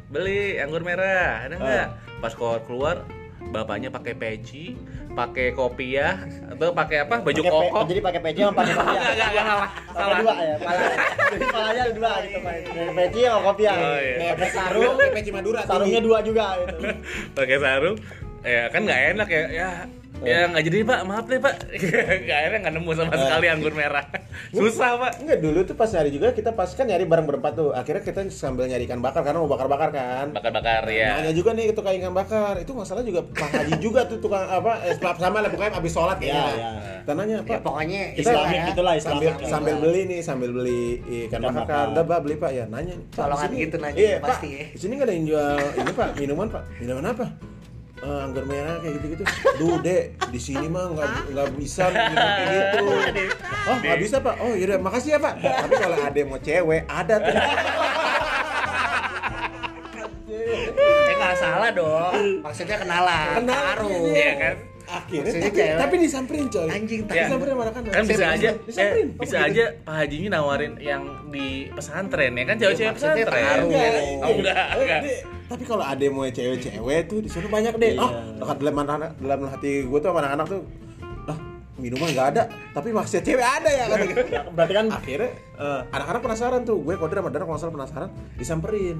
[0.07, 1.43] beli anggur merah.
[1.43, 1.87] Ada nggak?
[2.17, 2.95] Pas keluar keluar,
[3.47, 4.75] bapaknya pakai peci,
[5.09, 7.23] pakai kopiah atau pakai apa?
[7.23, 7.79] Baju Pakai pe- koko.
[7.87, 8.91] Jadi pakai peci sama pakai kopiah.
[8.91, 9.69] Enggak, enggak, enggak, salah.
[9.95, 10.17] Salah.
[10.19, 10.81] dua ya, pala.
[11.27, 12.55] Jadi palanya ada dua gitu Pak.
[12.93, 13.75] Peci sama kopiah.
[13.77, 14.15] Oh, iya.
[14.29, 15.59] Pakai sarung, Kayak peci Madura.
[15.63, 16.75] sarungnya dua juga gitu.
[17.37, 17.97] pakai sarung
[18.45, 19.69] ya kan nggak enak ya ya
[20.23, 21.53] ya nggak jadi pak maaf deh pak
[22.25, 24.05] nggak enak nggak nemu sama sekali anggur merah
[24.57, 27.69] susah pak Enggak dulu tuh pas nyari juga kita pas kan nyari bareng berempat tuh.
[27.73, 30.31] Akhirnya kita sambil nyari ikan bakar karena mau bakar-bakar kan.
[30.31, 32.55] bakar-bakar ya Nanya juga nih tukang ikan bakar.
[32.55, 34.79] Itu masalah juga Pak Haji juga tuh tukang apa?
[34.85, 36.31] Eh, sama lah pokoknya abis sholat ya.
[36.31, 36.69] Iya, iya.
[37.03, 37.59] Tanahnya Ya Pak.
[37.59, 40.83] pokoknya Kita Islamik istilahnya itulah sambil sambil beli nih sambil beli
[41.27, 41.85] ikan Ikan bakar bakar.
[41.91, 44.65] udah pak beli pak ya nanya sini- gitu nanya, iya, pasti pak ya.
[44.71, 47.25] di sini nggak ada yang jual ini pak minuman pak minuman apa
[47.97, 49.23] eh, anggur merah kayak gitu-gitu.
[49.57, 52.85] Duh, Dek, di sini mah nggak nggak bisa gitu.
[53.67, 54.35] Oh, nggak bisa, Pak.
[54.41, 55.33] Oh, yaudah, makasih ya, Pak.
[55.41, 57.35] Tapi kalau ada yang mau cewek, ada tuh.
[60.27, 62.13] Eh nggak salah dong.
[62.45, 63.43] Maksudnya kenalan.
[63.43, 64.05] Kenal, Taruh.
[64.13, 64.55] Iya kan?
[64.87, 65.77] Akhirnya Maksudnya tapi, cewek.
[65.77, 66.67] tapi disamperin, coy.
[66.69, 67.07] Anjing Ya.
[67.07, 67.91] tapi Disamperin sama anak-anak.
[67.91, 69.07] kan bisa aja Disamperin.
[69.07, 73.67] eh, bisa aja Pak Hajinya nawarin yang di pesantren ya kan cewek-cewek maksudnya pesantren taruh.
[73.67, 75.01] Enggak, oh enggak Eh, enggak
[75.47, 77.91] tapi kalau ada yang mau cewek-cewek tuh di sana banyak deh.
[77.93, 78.01] Iya.
[78.01, 80.61] Oh, dekat dalam anak dalam hati gue tuh sama anak-anak tuh,
[81.87, 82.43] minuman nggak ada,
[82.75, 84.21] tapi maksudnya cewek ada ya gitu.
[84.51, 88.99] Berarti kan Akhirnya eh, anak-anak penasaran tuh, gue kode sama Dara kalau salah penasaran, disamperin,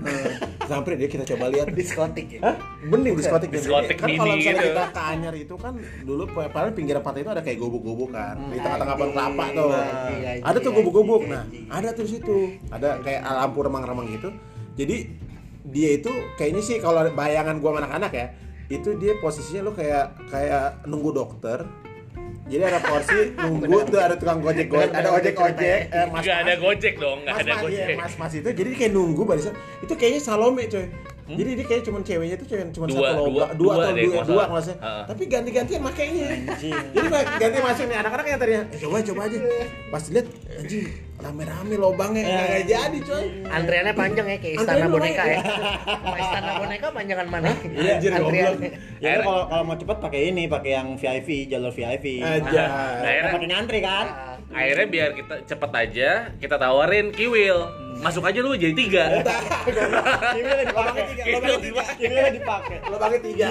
[0.63, 1.67] disamperin dia kita coba lihat.
[1.69, 2.39] diskotik ya.
[2.41, 2.55] Hah?
[2.81, 4.71] Bening diskotik Diskotik Kan kalau misalnya gitu.
[4.71, 8.39] kita ke Anyar itu kan dulu paling pinggiran pantai itu ada kayak gubuk-gubuk kan.
[8.47, 9.69] Di tengah-tengah pohon kelapa tuh.
[9.69, 11.21] Iya, iya, Ada tuh iya, gubuk-gubuk.
[11.27, 11.61] iya, Nah, iya.
[11.67, 12.35] ada tuh di situ.
[12.71, 14.29] Ada kayak lampu remang-remang gitu.
[14.79, 14.97] Jadi
[15.67, 16.07] dia itu
[16.39, 18.27] kayaknya sih kalau bayangan gua sama anak-anak ya,
[18.69, 21.67] itu dia posisinya lu kayak kayak nunggu dokter.
[22.47, 26.39] Jadi ada porsi nunggu tuh ada tukang gojek gojek, ada ojek ojek, eh, mas nggak
[26.47, 27.95] ada gojek dong nggak mas ada mas, iya, gojek.
[27.99, 30.87] mas mas itu jadi kayak nunggu barisan itu kayaknya Salome coy
[31.27, 33.91] jadi dia kayak cuman ceweknya itu cuma cuma Dua, satu dua, lomba dua, dua atau
[33.91, 35.03] deh, dua dua kelasnya Heeh.
[35.11, 36.27] tapi ganti-gantian makainya
[36.95, 39.37] jadi ganti masuk nih anak-anak yang tadinya eh, coba coba aja
[39.91, 40.85] pas dilihat anjing
[41.17, 45.39] rame-rame lobangnya nggak jadi coy Antriannya panjang ya kayak istana Antriannya boneka ya.
[46.21, 47.49] istana boneka panjangan mana?
[47.65, 48.69] Iya, anjir, Antriannya.
[49.01, 52.21] ya kalau kalau mau cepet pakai ini, pakai yang VIP, jalur VIP.
[52.21, 52.63] aja
[53.01, 54.36] Nah, pakai ngantri kan?
[54.49, 59.03] Akhirnya biar kita cepet aja kita tawarin kiwil masuk aja lu jadi tiga
[59.65, 61.03] Kimilnya dipakai.
[61.27, 62.77] lobangnya tiga Kimilnya dipakai.
[62.85, 63.47] lobangnya tiga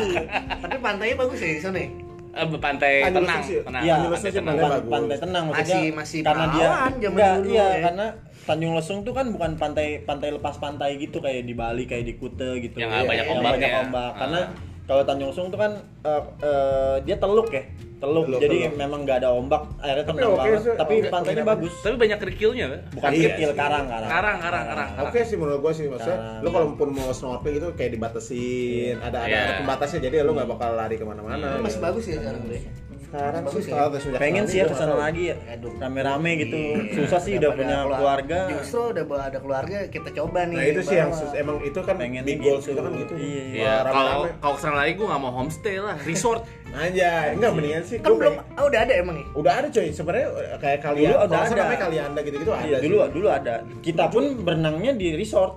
[0.57, 1.79] Tapi pantainya bagus ya di sana.
[1.79, 1.89] ya?
[2.37, 3.57] Eh, pantai tenang sih.
[3.61, 7.33] tenang Iya, pantai tenang pantai pantai tenang maksudnya Masih- masih karena dia perawan zaman Nggak,
[7.35, 7.81] dulu, iya ya.
[7.83, 8.07] karena
[8.47, 12.15] Tanjung Lesung tuh kan bukan pantai pantai lepas pantai gitu kayak di Bali kayak di
[12.15, 13.79] Kute gitu Yang Iya, banyak yang ombak banyak ya.
[13.83, 14.05] ombak.
[14.07, 14.13] Ah.
[14.17, 14.41] karena
[14.87, 17.63] kalau Tanjung Lesung tuh kan eh, eh, dia teluk ya
[17.97, 18.77] teluk, Teluk, jadi teluk.
[18.77, 21.51] memang nggak ada ombak airnya Tapi tenang oke banget sih, tapi oke, pantainya oke.
[21.51, 23.57] bagus tapi banyak kerikilnya kan bukan Iya kecil sih.
[23.57, 26.41] karang karang karang karang karang Oke sih menurut gua sih maksudnya Karang.
[26.41, 29.41] lu kalau pun mau snorkeling itu kayak dibatasin ada ada, Iya.
[29.41, 32.63] ada pembatasnya jadi lu nggak bakal lari ke mana-mana Masih bagus ya sekarang deh.
[33.17, 34.19] Sekarang sih ya.
[34.19, 35.37] pengen kali sih ya ke sana lagi ya
[35.77, 36.77] rame-rame gitu Iya.
[36.95, 40.57] susah sih udah punya keluar- keluarga Justru udah ada keluarga kita coba nih.
[40.57, 42.73] Nah itu sih yang emang itu kan Pengennya big goals gitu.
[42.73, 43.13] itu kan gitu.
[43.17, 46.43] Iya, Wah, Iya, kalau kalau ke sana lagi gue nggak mau homestay lah, resort.
[46.69, 47.97] Anjay, enggak mendingan sih.
[47.99, 49.27] Kan belum pengen- ah, udah ada emang ya?
[49.33, 51.63] Udah ada coy, sebenarnya eh, kayak kalian Dulu udah salah ada.
[51.63, 52.65] namanya kalianda gitu-gitu ada.
[52.65, 52.85] Iya, sih.
[52.85, 53.55] dulu dulu ada.
[53.81, 55.53] Kita pun berenangnya di resort.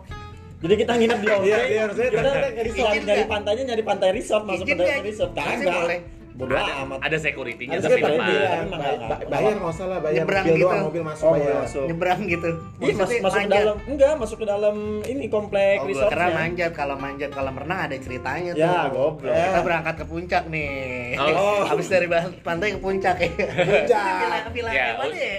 [0.60, 1.48] Jadi kita nginep di homestay.
[1.50, 2.70] Iya, iya, kita ada- dari
[3.02, 3.28] nggak?
[3.28, 5.32] pantainya nyari pantai resort masuk ke resort.
[5.34, 6.19] Kagak.
[6.40, 6.98] Bodoh ada, amat.
[7.04, 8.32] ada security-nya Ada tapi lepas.
[8.32, 10.64] iya, nggak- bayar nggak salah, bayar Nyebrang mobil gitu.
[10.64, 11.56] doang, mobil masuk Oh, bayar.
[11.60, 11.84] masuk.
[11.84, 12.50] Nyebrang gitu.
[12.80, 13.78] Iya, mas, masuk ke dalam.
[13.84, 16.16] Enggak, masuk ke dalam ini komplek Oh, gua resortnya.
[16.16, 18.64] kira manjat kalau manjat kolam renang ada ceritanya tuh.
[18.64, 19.36] Ya, goblok.
[19.36, 20.72] Kita berangkat ke puncak nih.
[21.20, 21.62] Oh.
[21.70, 22.08] Habis dari
[22.40, 23.30] pantai ke puncak ya.
[23.60, 24.08] Puncak.
[24.24, 25.34] Villa villa Ya, nih?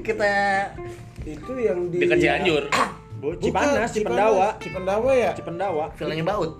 [0.00, 0.32] Kita
[1.24, 2.62] Itu yang di Dekat Cianjur.
[3.16, 4.48] Bukan, Cipanas, Cipendawa.
[4.60, 5.30] Cipendawa ya.
[5.32, 5.84] Cipendawa.
[5.96, 6.52] villanya baut.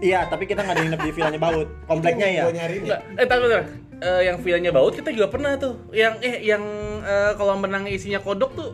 [0.00, 1.68] Iya, tapi kita nggak ada nginep di villanya Baut.
[1.90, 2.42] Kompleknya ya.
[2.48, 2.84] Gua nyariin ya.
[2.84, 3.62] Enggak, eh tahu bentar.
[4.04, 5.80] Eh, yang villanya baut kita juga pernah tuh.
[5.94, 6.64] Yang eh yang
[7.00, 8.70] eh, kolam renang isinya kodok tuh.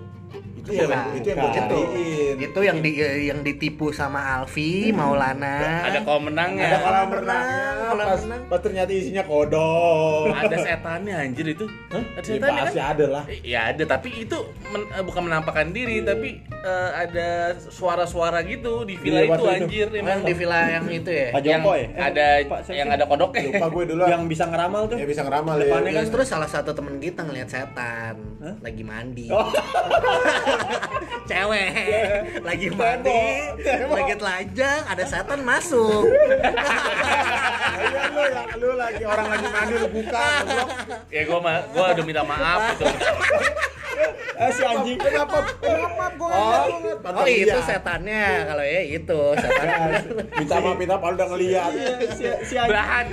[0.61, 1.71] Itu yang itu yang.
[2.41, 2.91] Itu yang di
[3.27, 5.85] yang ditipu sama Alfi, Maulana.
[5.85, 6.67] Ada kolam renangnya.
[6.67, 7.47] Ada kolam renang,
[7.83, 8.43] kolam pas, renang.
[8.47, 10.33] pas ternyata isinya kodok.
[10.33, 11.65] Ada setannya anjir itu.
[11.91, 12.03] Hah?
[12.15, 12.91] Ada Ya, setannya pasti kan?
[12.91, 13.25] ada lah.
[13.43, 18.95] Ya ada, tapi itu men- eh, bukan menampakkan diri, tapi eh, ada suara-suara gitu di
[18.95, 19.47] villa Iya, itu itu.
[19.51, 19.87] anjir.
[19.87, 20.21] Oh, yang emang.
[20.23, 21.29] di villa yang itu ya.
[21.31, 21.87] Pak yang Joko ya?
[21.87, 22.27] Eh, ada
[22.71, 23.41] yang ada kodoknya.
[23.51, 24.03] Lupa gue dulu.
[24.07, 24.97] Yang bisa ngeramal tuh.
[24.97, 25.65] ya bisa ngeramal ya.
[25.67, 28.17] Depannya kan- Terus salah satu temen kita ngeliat setan
[28.61, 29.27] lagi mandi.
[31.25, 31.71] Cewek
[32.43, 33.23] lagi mandi,
[33.87, 36.11] lagi telanjang, ada setan masuk.
[37.71, 40.27] Iya lu yang lu lagi orang lagi mandi lu buka.
[41.09, 41.39] ya gua
[41.71, 42.85] gua udah minta maaf gitu.
[44.41, 44.97] Eh, si anjing.
[44.97, 45.45] Kenapa?
[45.61, 47.13] Kenapa gua Oh, ngeliat?
[47.13, 48.25] oh itu setannya.
[48.49, 49.77] Kalau ya itu setannya.
[50.41, 51.71] Minta maaf, minta maaf udah ngeliat.
[52.17, 52.73] si, si anjing.
[52.73, 53.07] belahan,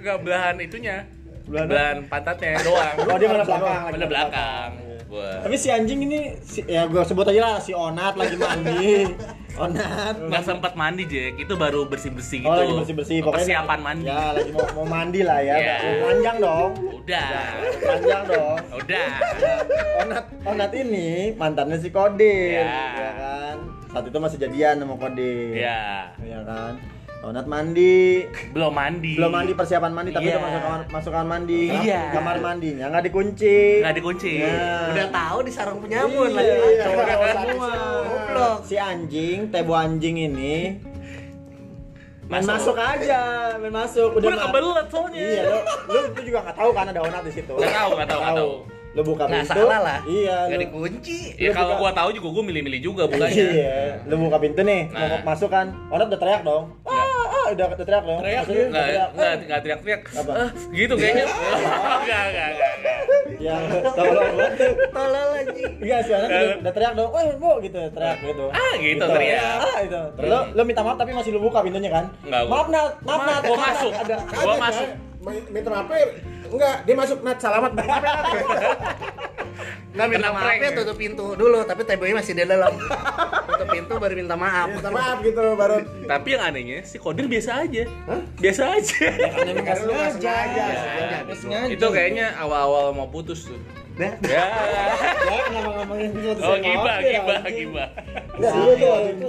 [0.00, 0.96] enggak belahan itunya.
[1.44, 2.94] Belahan Belahan, pantatnya doang.
[3.04, 3.82] Oh, dia mana belakang.
[3.92, 4.70] Mana belakang.
[5.16, 5.48] Gua.
[5.48, 9.08] Tapi si anjing ini si, ya gue sebut aja lah si Onat lagi mandi.
[9.64, 10.20] Onat.
[10.28, 12.52] Nggak sempat mandi Jack, itu baru bersih-bersih gitu.
[12.52, 14.04] Oh lagi bersih bersih Persiapan mandi.
[14.12, 15.56] Ya lagi mau, mau mandi lah ya.
[15.56, 15.76] Iya.
[16.04, 16.70] Panjang dong.
[17.00, 17.28] Udah.
[17.80, 18.56] Panjang dong.
[18.76, 19.10] Udah.
[20.04, 22.84] Onat Onat ini mantannya si Kodin, Ya.
[22.92, 23.56] ya kan.
[23.96, 25.56] Saat itu masih jadian sama Kodin.
[25.56, 26.12] Ya.
[26.20, 26.76] Ya kan.
[27.26, 28.22] Onat mandi,
[28.54, 29.18] Belum mandi.
[29.18, 30.38] belum mandi persiapan mandi tapi Iya.
[30.38, 31.62] udah masuk kamar masuk kamar mandi.
[31.74, 32.02] Iya.
[32.12, 33.56] Kamar mandinya nggak dikunci.
[33.82, 34.32] Nggak dikunci.
[34.38, 34.86] Nah.
[34.88, 36.46] Udah tahu di sarung penyamun Iya, lagi.
[36.46, 37.34] iya, Coba iya.
[37.36, 37.70] semua.
[38.04, 38.56] Goblok.
[38.62, 40.56] Si anjing, tebo anjing ini
[42.26, 42.74] Main Masuk.
[42.74, 43.20] masuk aja,
[43.56, 44.10] main masuk.
[44.12, 45.20] Udah ma- kebelet soalnya.
[45.20, 47.54] Iya, lo, lo itu juga nggak tahu kan ada onat di situ.
[47.54, 48.52] Nggak tahu, nggak tahu, nggak tahu.
[48.90, 49.54] Lo buka Nggak pintu.
[49.54, 49.98] salah lah.
[50.02, 50.36] Iya.
[50.42, 51.18] Gak lo- dikunci.
[51.36, 53.46] Ya Lu kalau buka- gua tahu juga gua milih-milih juga bukannya.
[53.54, 54.98] Iya, lo buka pintu nih, Nah.
[54.98, 55.66] mau masuk kan.
[55.86, 56.64] Onat udah teriak dong.
[56.82, 57.05] Ah, ah,
[57.48, 58.18] udah, udah teriak dong.
[58.20, 58.68] Teriak Maksudnya dia?
[58.68, 59.08] Nggak, teriak.
[59.10, 60.00] nggak, nggak teriak-teriak.
[60.12, 60.32] Apa?
[60.32, 61.24] Ah, gitu kayaknya.
[61.26, 62.96] Enggak, enggak, enggak, enggak.
[63.36, 64.52] Yang tolong banget.
[64.88, 65.72] Tolol anjing.
[65.78, 67.10] Iya sih, Onat udah, teriak dong.
[67.10, 68.44] Woi, bu, gitu, teriak gitu.
[68.48, 69.56] Ah, gitu, teriak.
[69.58, 70.00] Ah, itu.
[70.22, 72.04] Lo, lo minta maaf tapi masih lo buka pintunya kan?
[72.22, 73.42] Nggak, gua- Maaf Nat, maaf Nat.
[73.44, 73.92] Gua masuk.
[73.94, 74.16] Ada.
[74.36, 74.88] Gua masuk.
[75.50, 76.06] Minta maaf ya?
[76.46, 77.70] Enggak, dia masuk nat salamat.
[79.96, 80.04] Ya.
[80.04, 80.60] Nggak minta maaf prank.
[80.60, 82.72] ya tutup pintu dulu, tapi TBI masih di dalam.
[83.48, 84.68] tutup pintu baru minta maaf.
[84.68, 85.76] Minta maaf gitu baru.
[86.04, 87.88] Tapi yang anehnya si Kodir biasa aja.
[88.36, 88.98] Biasa aja.
[89.08, 91.34] Kan Nggak gitu.
[91.40, 91.72] sengaja.
[91.72, 93.56] Itu kayaknya awal-awal mau putus tuh.
[93.96, 94.12] Dah.
[94.20, 94.44] Ya.
[95.24, 97.56] Ya, ngomong-ngomongin sesuatu Oh, saya gibah, maaf ya, gibah, anjing.
[97.56, 97.88] gibah.
[98.36, 99.28] Nggak, dulu tuh waktu itu.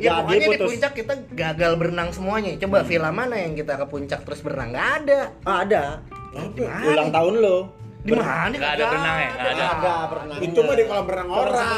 [0.00, 2.50] Ya pokoknya di puncak kita gagal berenang semuanya.
[2.56, 4.72] Coba villa mana yang kita ke puncak terus berenang?
[4.72, 5.20] Nggak ada.
[5.44, 5.82] Ah, ada.
[6.88, 7.56] Ulang tahun lo.
[8.08, 8.54] Di mana?
[8.54, 9.30] Nggak ada berenang ya?
[9.30, 9.64] Nggak ada.
[9.68, 10.36] Ada pernah.
[10.40, 11.68] Itu mah di kolam renang orang.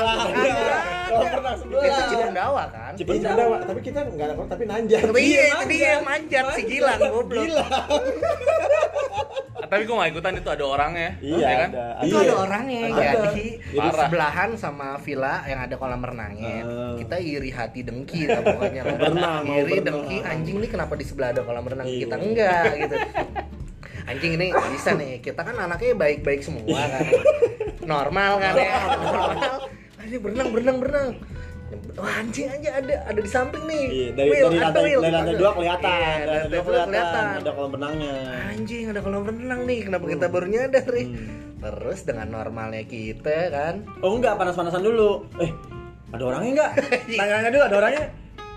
[1.11, 1.83] Kalau pernah sebelah.
[1.83, 2.93] Itu Cipendawa kan?
[2.95, 3.57] Cipendawa.
[3.67, 5.01] Tapi kita enggak ada kolam tapi nanjak.
[5.11, 7.43] Iya, itu dia manjat si Gilang goblok.
[7.43, 7.67] Gila.
[9.71, 11.11] Tapi gua nggak ikutan itu ada orangnya.
[11.23, 11.71] Iya, ya kan?
[11.71, 11.87] ada.
[12.03, 12.27] Itu Iya.
[12.27, 16.67] ada orangnya jadi sebelahan sama villa yang ada kolam renangnya.
[16.67, 16.95] Ah.
[16.99, 18.83] Kita iri hati dengki lah pokoknya.
[18.83, 19.85] berenang, iri berenang.
[19.87, 22.01] dengki anjing nih kenapa di sebelah ada kolam renang Iya.
[22.03, 22.97] kita enggak gitu.
[24.11, 25.23] Anjing ini bisa nih.
[25.23, 27.03] Kita kan anaknya baik-baik semua kan.
[27.95, 28.75] Normal kan ya.
[28.99, 29.57] Normal.
[30.03, 31.11] Ayo berenang berenang berenang.
[31.95, 33.85] Wah anjing aja ada ada di samping nih.
[33.87, 35.01] Iya, dari Will, dari lantai Will.
[35.07, 35.87] dari lantai dua kelihatan.
[35.87, 37.25] Iya, Dari lantai dua kelihatan.
[37.39, 38.15] Ada kolam renangnya.
[38.51, 41.07] Anjing ada kolam renang nih, kenapa kita baru nyadar nih?
[41.61, 45.29] Terus dengan normalnya kita kan, Oh enggak, panas-panasan dulu.
[45.39, 45.53] Eh,
[46.11, 46.71] ada orangnya enggak?
[47.21, 48.05] Tanya-tanya dulu ada orangnya.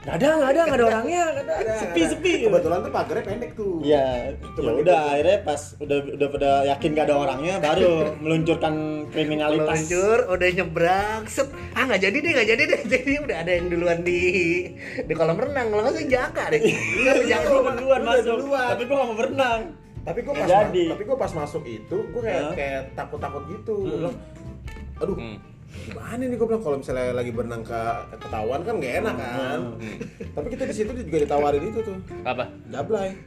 [0.03, 1.73] Enggak ada, enggak ada, enggak ada orangnya, enggak ada.
[1.79, 2.31] Sepi, sepi.
[2.43, 3.79] Kebetulan tuh pagarnya pendek tuh.
[3.79, 4.03] Iya,
[4.51, 4.81] Cuma ya gitu.
[4.83, 8.73] udah akhirnya pas udah udah pada yakin gak ada orangnya baru meluncurkan
[9.09, 9.63] kriminalitas.
[9.79, 13.67] meluncur, udah nyebrang, set, ah nggak jadi deh, nggak jadi deh, jadi udah ada yang
[13.69, 14.19] duluan di
[14.99, 18.35] di kolam renang, kalau nggak sih jaka deh, Iya, Nggak, jaka Gua duluan masuk.
[18.37, 18.67] duluan.
[18.69, 19.61] Tapi gua gak mau berenang.
[20.03, 20.83] Tapi gue Nggak pas jadi.
[20.83, 23.75] ma- tapi gue pas masuk itu gue kayak kayak takut-takut gitu.
[23.87, 24.15] Bilang,
[24.99, 25.37] aduh, Hmm.
[25.73, 27.81] Gimana nih gue bilang kalau misalnya lagi berenang ke
[28.15, 29.59] ketahuan kan gak enak kan.
[30.31, 32.47] Tapi kita di situ juga ditawarin itu tuh, Apa?
[32.69, 33.17] jablay.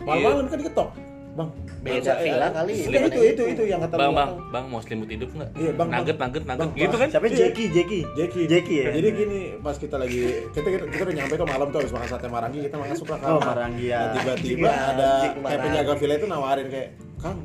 [0.00, 0.90] Malam-malam kan diketok.
[1.34, 1.50] Bang,
[1.82, 2.74] Beda villa kali.
[2.78, 5.50] Itu, Beda itu, itu, itu yang kata Bang, bang, bang mau selimut hidup nggak?
[5.58, 6.30] Iya, Bang, Nugget, Bang.
[6.30, 6.70] nugget, nugget.
[6.78, 7.08] Gitu kan?
[7.10, 7.38] Siapa Iya.
[7.42, 7.64] Jeki?
[7.74, 8.00] Jeki.
[8.14, 8.42] Jeki.
[8.46, 8.86] Jeki ya?
[8.94, 10.22] Jadi gini, pas kita lagi
[10.54, 13.14] kita kita, kita udah nyampe tuh malam tuh habis makan sate marangi kita masuk ke
[13.18, 13.34] kamar.
[13.34, 14.00] Oh, Marangi, ya.
[14.14, 17.38] Tiba-tiba Iya, ada kayak penjaga villa itu nawarin kayak, "Kang,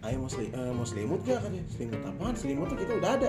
[0.00, 1.60] ayo mau, seli- eh, mau selimut gak katanya?
[1.68, 2.32] Selimut apaan?
[2.32, 3.28] Selimut tuh kita udah ada.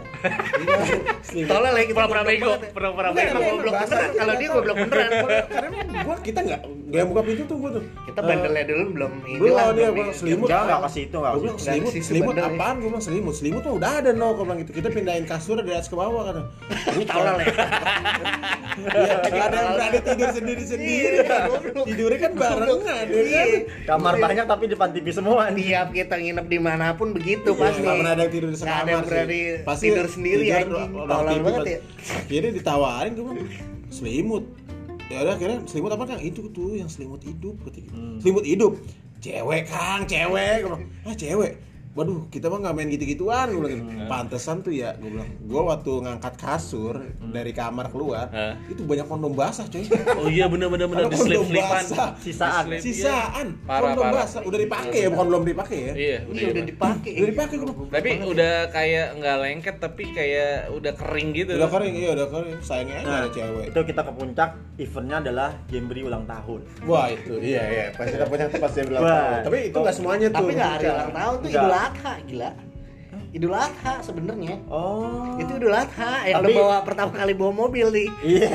[1.32, 2.72] Iya, Tolol ya kita goblok bego, banget.
[2.72, 3.40] Pura-pura Enggak, bego.
[3.52, 4.12] goblok Bahasa beneran.
[4.16, 5.10] Kalau dia goblok beneran.
[5.46, 5.70] karena
[6.02, 7.84] gua kita nggak nggak yang buka pintu tuh gua tuh.
[8.02, 10.48] Kita bandelnya dulu belum ini belum lah, dia di- selimut.
[10.48, 12.76] Jangan nggak kasih itu, nggak bilang selimut selimut apaan?
[12.80, 13.34] Gua bilang selimut.
[13.34, 14.28] Selimut mah udah ada no.
[14.32, 14.72] Gua bilang gitu.
[14.72, 16.36] Kita pindahin kasur dari atas ke bawah kan
[17.04, 17.48] Tolol ya.
[18.72, 21.42] Iya, ada yang berani tidur sendiri sendiri kan
[21.84, 23.48] tidurnya kan barengan ya kan?
[23.86, 25.52] Kamar banyak tapi depan TV semua.
[25.52, 25.76] Nih.
[25.92, 27.82] Kita nginep di mana pun begitu Iya, pasti.
[27.82, 30.92] nggak pernah ada yang tidur di sekamar ada yang berani Pasti tidur sendiri tidur anjing.
[30.94, 31.80] orang Tolol banget ya.
[32.14, 33.38] akhirnya ditawarin bilang,
[33.90, 34.44] selimut.
[35.04, 38.74] Ya udah akhirnya selimut apa kang itu tuh yang selimut hidup ketika selimut hidup.
[39.20, 40.70] Cewek kang cewek.
[41.02, 41.52] Ah cewek
[41.92, 43.84] Waduh, kita mah nggak main gitu-gituan, gue bilang.
[43.84, 44.08] gitu.
[44.08, 45.28] Pantesan tuh ya, gue bilang.
[45.42, 48.32] Gue waktu ngangkat kasur dari kamar keluar,
[48.66, 49.84] itu banyak kondom basah, coy.
[50.16, 52.10] Oh iya Ada di kondom.
[52.18, 52.64] Sisaan.
[52.66, 53.68] Slip, Sisaan, iya.
[53.68, 54.24] Parah, kondom parah.
[54.24, 54.42] basah.
[54.42, 55.94] Udah dipakai ya, bukan belum dipakai ya.
[55.94, 57.12] Iya, Iya udah dipakai.
[57.14, 57.72] Udah dipakai gue.
[57.92, 61.52] Tapi udah kayak nggak lengket tapi kayak udah kering gitu.
[61.56, 62.58] Udah kering, iya udah kering.
[62.62, 63.66] Sayangnya Nah, ada cewek.
[63.68, 66.60] itu kita ke puncak, eventnya adalah Jembri ulang tahun.
[66.88, 67.86] Wah itu, iya iya.
[67.92, 69.04] Pas kita punya pas dia bilang.
[69.04, 69.44] Wah.
[69.44, 70.38] Tapi itu nggak semuanya tuh.
[70.40, 71.50] Tapi nggak hari ulang tahun tuh.
[71.52, 72.52] Idul Adha gila.
[73.32, 74.56] Idul Adha sebenarnya.
[74.68, 75.36] Oh.
[75.36, 78.08] Itu Idul Adha yang Tapi- lu bawa pertama kali bawa mobil nih.
[78.24, 78.50] Iya.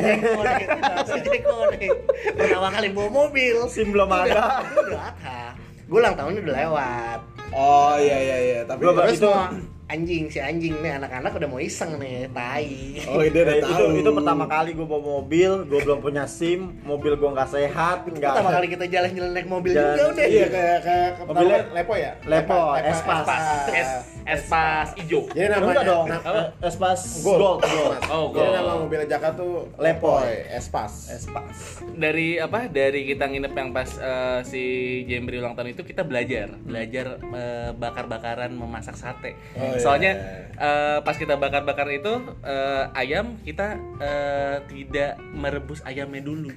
[1.77, 1.91] Nih.
[2.37, 3.57] Pertama kali bawa mobil.
[3.69, 4.65] SIM belum ada.
[4.65, 5.53] Idul Adha.
[5.87, 7.19] Gue ulang tahunnya udah lewat.
[7.53, 8.61] Oh iya iya iya.
[8.65, 12.99] Tapi Gua Terus itu- anjing si anjing nih anak-anak udah mau iseng nih, tai.
[13.07, 13.91] Oh dia udah itu, tahu.
[13.97, 18.19] itu pertama kali gue bawa mobil, gue belum punya SIM, mobil gue nggak sehat, nggak
[18.19, 20.27] Pertama kali kita jalan-jalan naik mobil Jalan- juga udah.
[20.27, 22.13] Iya kayak kayak Mobilnya- pertama Lepo ya.
[22.21, 23.17] Lepo, Lepa- Espas.
[23.17, 23.91] Espas, es,
[24.27, 25.23] espas hijau.
[25.31, 26.21] Jadi namanya Enggak dong, nah,
[26.61, 27.39] Espas Gold.
[27.39, 27.99] Gold, Gold.
[28.09, 28.55] Oh, Jadi Gold.
[28.57, 30.27] nama mobil Jaka tuh Lepoy.
[30.51, 30.93] Espas.
[31.09, 31.57] Espas.
[31.89, 32.67] Dari apa?
[32.67, 34.63] Dari kita nginep yang pas eh, si
[35.07, 39.39] Jembri ulang tahun itu kita belajar, belajar eh, bakar-bakaran memasak sate.
[39.55, 39.83] Oh, iya.
[39.83, 40.13] Soalnya
[40.53, 43.67] eh, pas kita bakar-bakar itu eh, ayam kita
[43.99, 46.49] eh, tidak merebus ayamnya dulu.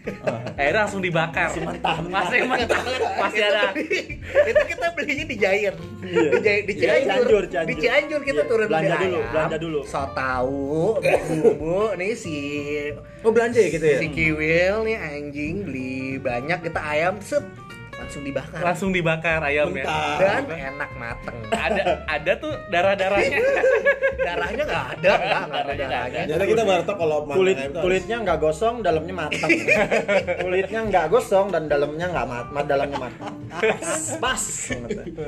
[0.56, 1.52] Akhirnya langsung dibakar.
[1.52, 1.98] Masih mentah.
[2.02, 2.82] Masih mentah.
[3.20, 3.64] Masih ada.
[4.42, 7.70] itu kita belinya di Giant di, Giant- di Cianjur Cianjur, Cianjur.
[7.70, 9.80] di Cianjur kita Iya, turun belanja beli dulu, ayam, belanja dulu.
[9.84, 12.36] so tahu bumbu nih si
[13.20, 13.98] Oh belanja ya gitu ya?
[14.00, 17.44] si kiwil nih anjing beli banyak kita ayam sep
[18.10, 18.62] langsung dibakar.
[18.66, 19.86] Langsung dibakar ayamnya.
[20.18, 21.38] dan enak mateng.
[21.54, 23.38] Ada ada tuh darah-darahnya.
[24.26, 26.22] darahnya nggak ada nggak ada Darahnya nggak darahnya.
[26.26, 29.50] Jadi kita baru kalau kulit kulitnya nggak gosong dalamnya matang
[30.44, 34.18] kulitnya nggak gosong dan dalamnya nggak mat, mat dalamnya matang pas.
[34.18, 34.44] Pas.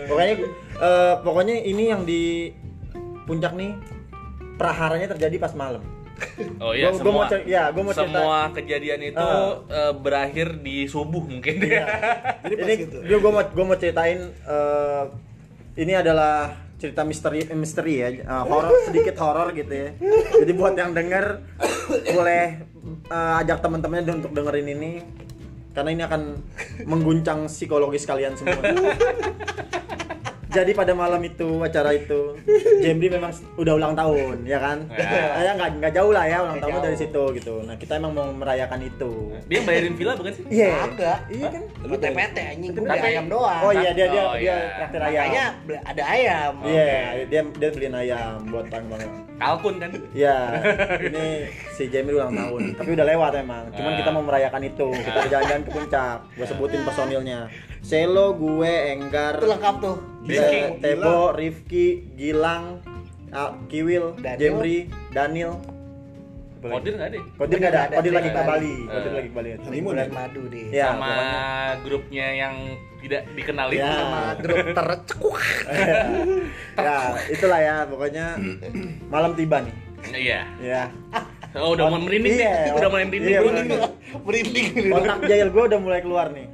[0.09, 0.35] Pokoknya
[0.81, 2.49] eh, pokoknya ini yang di
[3.29, 3.77] puncak nih
[4.57, 5.85] praharanya terjadi pas malam
[6.63, 7.13] Oh iya, Gua- gua semua.
[7.15, 8.05] mau cer- ya, gua mau cerita.
[8.13, 9.57] semua kejadian itu Ah.
[9.63, 11.85] eh, berakhir di subuh mungkin Iya.
[12.43, 12.97] Jadi pas ini gitu.
[13.01, 15.03] gue mau gue mau ceritain eh,
[15.75, 19.89] ini adalah cerita misteri eh, misteri ya eh, horor sedikit horor gitu ya
[20.35, 21.25] jadi buat yang denger
[22.11, 22.45] boleh
[23.07, 24.91] eh, ajak teman-temannya untuk dengerin ini
[25.71, 26.21] karena ini akan
[26.83, 28.57] mengguncang psikologis kalian semua
[30.51, 32.35] jadi pada malam itu acara itu
[32.83, 34.77] Jemri memang udah ulang tahun ya kan?
[34.91, 35.43] Ya.
[35.47, 37.63] ya nggak nggak jauh lah ya ulang tahunnya dari situ gitu.
[37.63, 39.31] Nah kita emang mau merayakan itu.
[39.47, 40.43] Dia bayarin villa bukan sih?
[40.51, 40.85] iya.
[41.31, 41.63] Iya kan?
[41.87, 42.71] Lu PT anjing.
[42.75, 43.61] Gua beli Tapi- ayam doang.
[43.63, 44.57] Oh iya dia dia Oh, dia iya.
[44.77, 45.23] traktir ayam.
[45.23, 45.45] Makanya
[45.81, 46.51] ada ayam.
[46.61, 46.85] Iya,
[47.25, 48.83] dia dia beliin ayam buat bang.
[49.41, 49.89] Kalkun kan?
[50.11, 50.37] Iya,
[51.01, 51.25] ini
[51.73, 53.73] si Jamie ulang tahun, tapi udah lewat emang.
[53.73, 53.97] Cuman Ah.
[53.97, 54.87] kita mau merayakan itu.
[54.93, 56.17] Kita jalan-jalan ke puncak.
[56.31, 57.49] Gue sebutin personilnya.
[57.81, 62.85] Selo, gue, Enggar, itu lengkap tuh Te- Tebo, Rifki, Gilang,
[63.29, 64.37] ah, Kiwil, Daniel.
[64.39, 64.77] Jemri,
[65.09, 65.57] Daniel.
[66.63, 67.23] Kodir nggak deh?
[67.33, 67.81] Kodir nggak ada.
[67.81, 68.41] Kodir Kodir lagi ke.
[68.43, 68.75] Bali.
[68.85, 69.49] Kodir lagi ke Bali.
[69.57, 70.13] Honeymoon Bulan- ya?
[70.13, 71.41] madu deh Ya, sama pokoknya.
[71.81, 72.55] grupnya yang
[72.99, 73.75] tidak dikenali.
[73.75, 73.89] Ya.
[73.91, 75.37] sama grup tercekuk
[76.77, 76.97] ya,
[77.27, 77.75] itulah ya.
[77.85, 78.25] Pokoknya
[79.07, 79.75] malam tiba nih.
[80.11, 80.41] Iya.
[80.59, 80.83] Ya.
[81.51, 82.47] Oh, udah mau merinding nih.
[82.47, 82.73] Iya.
[82.73, 83.27] Udah mulai merinding.
[83.27, 83.67] Iya, merinding.
[83.69, 83.89] bener.
[84.19, 86.47] merinding kontak jail gue udah mulai keluar nih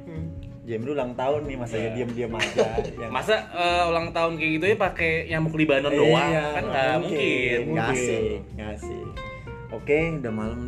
[0.62, 4.50] Jam dulu ulang tahun nih masa ya diam-diam aja yang Masa eh, ulang tahun kayak
[4.52, 6.28] gitu ya pakai nyamuk Libanon doang?
[6.28, 7.58] Iya, kan nggak mungkin.
[7.72, 9.00] nggak sih nggak sih
[9.72, 10.60] oke udah malam.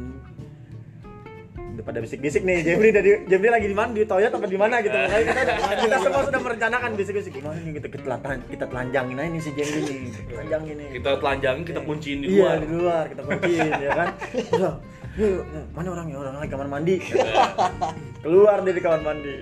[1.71, 3.91] Udah pada bisik-bisik nih Jemri dari Jemri lagi di mana?
[3.95, 4.93] Di toilet apa di mana gitu?
[4.93, 7.33] Makanya kita udah, kita semua sudah merencanakan bisik-bisik.
[7.39, 9.99] Gimana nih kita kita, kita telanjangin aja nih si Jemri nih.
[10.11, 10.89] Kita telanjangin nih.
[10.99, 12.57] Kita telanjangin, kita kunciin di iya luar.
[12.59, 14.09] di luar kita kunciin ya kan?
[14.51, 14.75] Udah
[15.19, 15.43] yuk,
[15.75, 16.17] mana orangnya?
[16.23, 16.97] Orang lagi kamar mandi.
[18.23, 19.37] Keluar dia di kamar mandi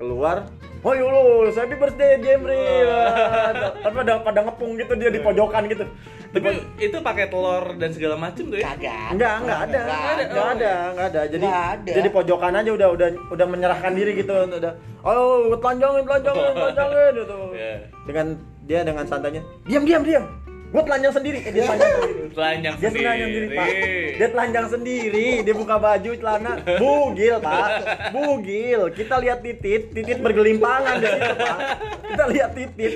[0.00, 0.48] keluar
[0.80, 2.56] oh yolo happy birthday Jemri
[3.84, 5.84] tapi ada pada ngepung gitu dia di pojokan gitu.
[6.30, 8.72] Tapi itu pakai telur dan segala macam tuh ya.
[8.72, 9.80] kagak enggak enggak ada.
[9.82, 10.24] Nggak enggak ada?
[10.24, 11.20] Enggak ada enggak ada.
[11.26, 11.92] Jadi ada.
[12.00, 14.32] jadi pojokan aja udah udah udah menyerahkan diri gitu.
[14.32, 14.72] Udah
[15.04, 17.38] oh telanjangin telanjangin telanjangin gitu.
[17.52, 17.74] Iya.
[18.08, 18.26] dengan
[18.64, 20.24] dia dengan santainya diam diam diam
[20.70, 21.38] gue telanjang sendiri.
[21.42, 22.22] Eh, dia telanjang sendiri.
[22.30, 23.02] Telanjang dia sendiri.
[23.02, 23.68] telanjang sendiri pak.
[24.14, 25.28] dia telanjang sendiri.
[25.42, 26.52] Dia buka baju celana.
[26.78, 27.68] Bugil pak.
[28.14, 28.80] Bugil.
[28.94, 29.90] Kita lihat titit.
[29.90, 31.58] Titit bergelimpangan di situ pak.
[32.06, 32.92] Kita lihat titit.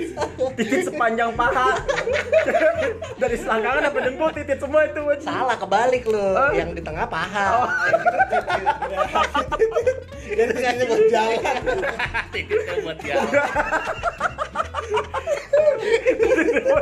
[0.55, 1.83] Titit sepanjang paha.
[3.19, 6.15] Dari selangkangan sampai dengkul titit semua itu salah kebalik lu.
[6.15, 6.51] Hah?
[6.55, 7.45] yang di tengah paha.
[7.59, 7.67] Oh.
[10.25, 11.39] Jadi kayaknya buat jalan.
[12.31, 13.15] Titiknya buat ya.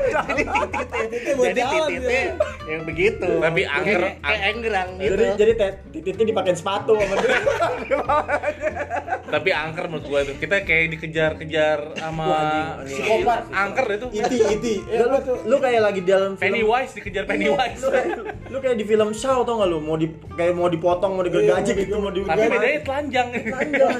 [0.01, 2.23] Jadi tititnya jadi tititnya
[2.63, 3.29] yang begitu.
[3.39, 5.13] Tapi angker- kayak, enggrang gitu.
[5.13, 5.53] jadi jadi
[5.91, 7.37] titiknya dipakein sepatu sama dia
[9.33, 10.37] Tapi angker menurut gua tuh.
[10.37, 12.97] Kita kayak dikejar-kejar sama Wah, anjing, anjing.
[13.01, 13.41] Psikopat.
[13.49, 14.07] Angker itu.
[14.13, 14.75] Iti, iti.
[14.85, 17.79] Eh, lu, lu kayak lagi di dalam film Pennywise dikejar Pennywise.
[17.79, 18.07] lu kayak,
[18.45, 21.65] lu kayak di film Shaw tau gak lu mau di kayak mau dipotong mau digergaji
[21.65, 23.27] Iya, gitu mau di Tapi bedanya telanjang.
[23.33, 23.97] telanjang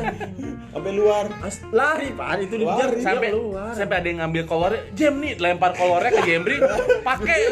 [0.69, 1.25] Sampai luar.
[1.39, 2.77] As- lari pak itu di Lari.
[2.93, 6.57] dia sampai keluar sampai ada yang ngambil kolornya jam nih lempar kolornya ke Jembri
[7.01, 7.37] pakai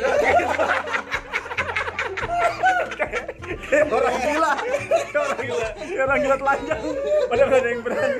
[3.91, 4.51] orang gila.
[5.11, 5.67] Orang gila.
[6.01, 6.81] Orang gila telanjang.
[7.29, 8.19] Padahal gak ada yang berani.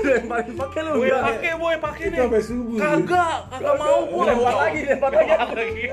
[0.00, 1.20] Lemparin pakai lu gila.
[1.20, 2.18] Pakai boy pakai nih.
[2.20, 2.76] sampai subuh.
[2.80, 5.32] kagak kagak mau gua dilempar lagi dilempar lagi.
[5.50, 5.84] Lagi.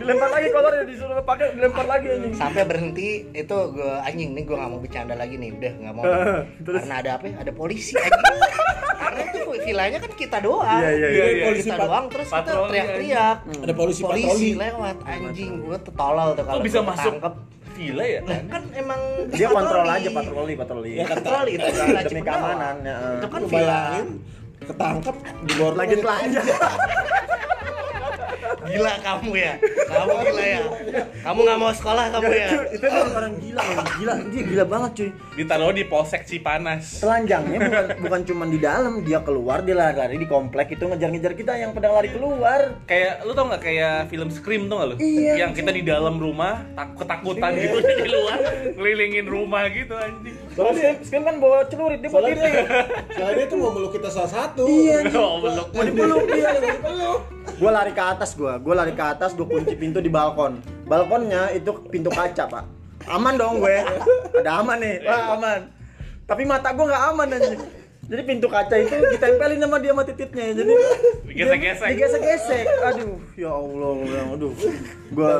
[0.00, 2.34] Dilempar lagi kolornya disuruh pakai dilempar lagi anjing.
[2.34, 6.04] Sampai berhenti itu gue anjing nih gue nggak mau bercanda lagi nih udah nggak mau.
[6.62, 6.80] Terus?
[6.84, 7.34] karena ada apa ya?
[7.42, 8.40] ada polisi anjing.
[8.96, 10.80] Karena itu villanya kan kita doang.
[10.82, 11.24] Iya, iya, iya, iya.
[11.34, 13.36] kita Polisi doang terus kita patroli, teriak-teriak.
[13.66, 14.50] Ada polisi polisi patroli.
[14.54, 15.52] lewat anjing.
[15.66, 17.14] gue tetolol tuh kok kalau bisa masuk
[17.76, 18.20] villa ya?
[18.24, 20.90] Lah, kan emang dia kontrol aja patroli patroli.
[20.96, 22.96] Ya, kata- patroli itu kan demi keamanan ya.
[23.14, 24.06] itu kan bayangin
[24.56, 26.46] ketangkep di luar lagi telanjang
[28.68, 29.52] Gila kamu ya.
[29.86, 30.62] Kamu gila ya.
[31.22, 32.48] Kamu nggak mau sekolah kamu ya.
[32.68, 33.62] itu, orang gila
[33.96, 36.98] gila dia gila banget cuy Ditaruh di polsek Cipanas.
[36.98, 41.52] telanjangnya bukan bukan cuma di dalam dia keluar dia lari-lari di komplek itu ngejar-ngejar kita
[41.54, 44.96] yang pedang lari keluar Kayak lu tau nggak kayak film Scream tau nggak lu?
[44.98, 48.38] Iya, Yang kita di dalam rumah tak ketakutan gitu di luar
[48.72, 50.36] ngelilingin rumah gitu anjing.
[50.52, 52.80] soalnya sekarang kan bawa celurit dia bawa Soalnya titik dia,
[53.12, 54.64] soalnya dia tuh mau meluk kita salah satu.
[54.64, 55.66] Iya, Oh, belum.
[55.68, 57.20] mau dipeluk dia dipeluk
[57.56, 60.60] gue lari ke atas gue gue lari ke atas gue kunci pintu di balkon.
[60.84, 62.64] Balkonnya itu pintu kaca pak.
[63.08, 63.80] Aman dong gue.
[64.44, 64.96] Ada aman nih.
[65.08, 65.60] Wah aman.
[66.28, 67.60] Tapi mata gue nggak aman anjing.
[68.06, 70.74] Jadi pintu kaca itu ditempelin sama dia sama tititnya jadi
[71.26, 71.88] Digesek-gesek.
[71.90, 72.64] digesek-gesek.
[72.92, 73.98] Aduh ya allah
[74.36, 74.52] aduh.
[75.10, 75.30] Gue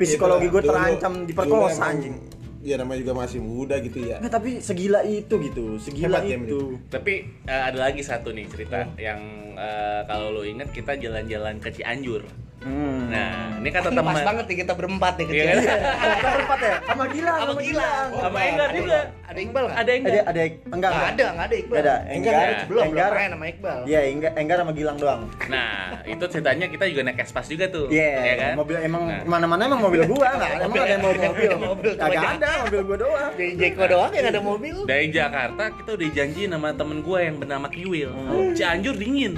[0.00, 2.16] psikologi gue terancam diperkosa anjing
[2.58, 4.18] Ya namanya juga masih muda gitu ya.
[4.18, 7.14] Nggak, tapi segila itu gitu segila Hebat ya, itu Tapi
[7.46, 9.20] eh, ada lagi satu nih cerita yang
[9.54, 12.26] eh, kalau lu inget kita jalan-jalan ke Cianjur.
[12.60, 12.98] Hmm.
[13.08, 14.12] Nah, ini kata teman.
[14.12, 15.68] pas banget nih kita berempat nih Iya kecil.
[15.68, 15.80] kan?
[16.18, 17.90] Kita berempat ya sama gila Sama gila.
[18.18, 18.98] Sama Enggar juga.
[19.28, 19.76] Ada Iqbal nggak?
[19.78, 21.76] Ada yang ada ada enggak Nggak enggak ada, nggak ada Iqbal.
[21.78, 21.94] Ada.
[22.08, 22.48] Enggar Enggar.
[22.48, 23.10] belum, belum Enggar.
[23.12, 23.78] main sama Iqbal.
[23.84, 25.22] Iya, Enggar, Enggar sama Gilang doang.
[25.48, 27.86] Nah, itu ceritanya kita juga naik Espas juga tuh.
[27.88, 28.52] Iya, ya kan?
[28.56, 29.20] mobil emang Nah.
[29.24, 31.50] mana-mana emang mobil gua, enggak emang ada yang mau mobil.
[31.58, 32.36] Mobil, cuma Kagak jangan.
[32.38, 33.32] ada, mobil gua doang.
[33.36, 34.76] Di Jeko doang yang ada mobil.
[34.84, 38.10] Dari Jakarta kita udah janji sama temen gue yang bernama Kiwil.
[38.54, 39.32] Cianjur dingin.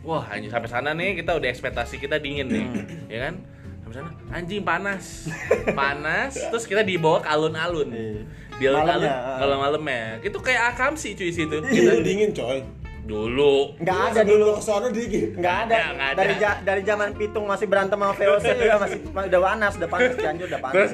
[0.00, 0.08] Hmm.
[0.08, 2.64] Wah, anjing sampai sana nih kita udah ekspektasi kita dingin nih,
[3.06, 3.34] ya kan?
[3.82, 5.28] Sampai sana anjing panas.
[5.70, 7.88] panas, terus kita dibawa ke alun-alun.
[7.90, 8.22] Iya.
[8.56, 9.38] Di alun-alun Malamnya, ah.
[9.38, 10.02] malam-malamnya.
[10.20, 11.52] Itu kayak akam sih cuy situ.
[11.54, 12.60] Itu Kita dingin coy.
[13.00, 13.74] dulu.
[13.76, 14.44] Enggak ada dulu.
[14.46, 15.28] gua ke sana dingin.
[15.34, 15.74] Enggak ada.
[15.74, 16.20] Nggak, nggak ada.
[16.20, 20.10] Dari ja- dari zaman Pitung masih berantem sama VOC juga masih udah panas, udah panas
[20.14, 20.74] Cianjur udah panas.
[20.76, 20.92] Terus.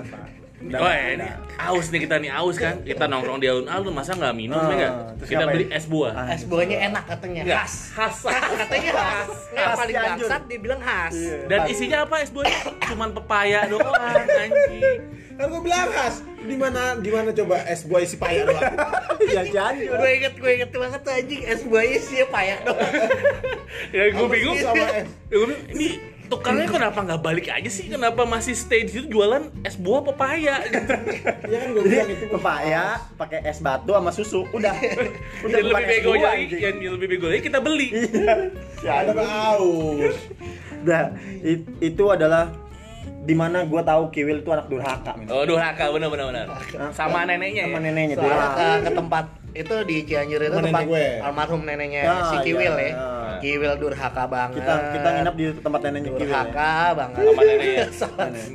[0.66, 1.70] Udah oh ya, ini ada.
[1.70, 2.74] aus nih kita nih aus kan.
[2.82, 6.12] Kita nongkrong di alun-alun masa nggak minum ya terus Kita beli es buah.
[6.12, 6.34] Ah.
[6.34, 7.42] Es buahnya enak katanya.
[7.46, 7.74] Khas.
[7.94, 8.16] khas.
[8.26, 9.30] Katanya khas.
[9.54, 11.14] Khas paling bangsat dia bilang khas.
[11.14, 11.36] Iya.
[11.46, 12.58] Dan isinya apa es buahnya?
[12.90, 14.98] Cuman pepaya doang anjing.
[15.38, 16.14] Kan gua bilang khas.
[16.46, 18.62] Di mana di mana coba es buah isi payah doang.
[19.26, 19.98] Ya Cianjur.
[19.98, 22.92] Gue inget, gue inget banget tuh anjing es buah isinya payak doang.
[23.90, 25.08] Ya gue bingung sama es?
[25.30, 25.88] Ya, gue bingung, ini
[26.26, 27.86] tukangnya kenapa nggak balik aja sih?
[27.86, 30.78] Kenapa masih stay di situ jualan es buah pepaya gitu?
[31.46, 34.74] Iya kan gua bilang itu pepaya pakai es batu sama susu, udah.
[35.42, 37.88] Udah yang lebih bego lagi, yang yang lebih bego lagi kita beli.
[38.82, 39.12] ada
[39.52, 40.14] aus.
[40.82, 42.50] Udah, it- itu adalah
[43.22, 45.18] di mana gua tahu Kiwil itu anak durhaka.
[45.28, 46.46] Oh, durhaka bener bener bener.
[46.90, 47.84] Sama neneknya sama ya.
[47.84, 48.54] neneknya durhaka.
[48.54, 49.24] ke, ke tempat
[49.56, 51.06] itu di Cianjur itu Sama tempat gue.
[51.18, 52.94] almarhum neneknya Ya, si Kiwil iya, ya.
[53.36, 53.42] Iya.
[53.44, 54.56] Kiwil durhaka banget.
[54.58, 56.16] Kita kita nginep di tempat neneknya Kiwil.
[56.16, 56.20] ya.
[56.24, 57.16] durhaka banget.
[57.20, 57.86] Sama neneknya.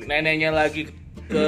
[0.07, 0.81] Neneknya lagi
[1.27, 1.45] ke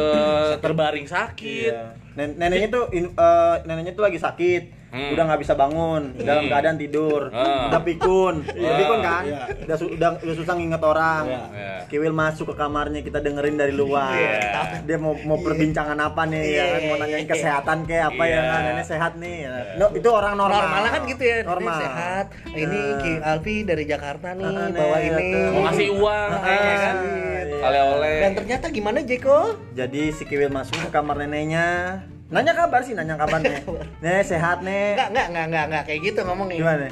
[0.59, 1.73] terbaring sakit.
[1.73, 1.97] Iya.
[2.13, 4.82] Nen- neneknya tuh in- eh, neneknya tuh lagi sakit.
[4.93, 5.09] Hmm.
[5.09, 6.51] Udah nggak bisa bangun, dalam Hmm.
[6.53, 7.21] keadaan tidur.
[7.27, 7.65] Ah.
[7.65, 8.45] Udah pikun.
[8.45, 8.77] Udah Ah.
[8.77, 9.23] pikun kan?
[9.25, 9.39] Iya.
[9.65, 11.23] Udah, su- udah udah susah nginget orang.
[11.25, 11.41] Iya.
[11.49, 11.73] Ya.
[11.89, 14.13] Kiwil masuk ke kamarnya kita dengerin dari luar.
[14.13, 14.85] Iya.
[14.85, 16.81] Dia mau mau perbincangan apa nih ya kan?
[16.85, 18.41] Mau nanyain kesehatan kayak apa ya Iya.
[18.47, 18.61] kan?
[18.63, 19.35] Nenek sehat nih.
[19.41, 19.53] Ya.
[19.75, 20.61] No, itu orang normal.
[20.61, 21.73] Normalnya kan gitu ya, Normal.
[21.73, 22.25] Ini sehat.
[22.47, 22.99] Ini Nah.
[22.99, 25.29] Ki Alfi dari Jakarta nih, Ah, bawa nih, ini.
[25.49, 26.95] Mau ngasih uang Ah, kayaknya kan.
[27.01, 27.61] iya.
[27.63, 28.15] Oleh-oleh.
[28.21, 29.57] Dan ternyata gimana Jeko?
[29.73, 32.03] Jadi si Kiwil masuk ke kamar neneknya.
[32.33, 33.61] Nanya kabar sih, nanya kabar nih.
[34.01, 34.97] Nek sehat nek.
[34.97, 36.57] Enggak, enggak, enggak, enggak, enggak kayak gitu ngomongnya.
[36.57, 36.87] Gimana?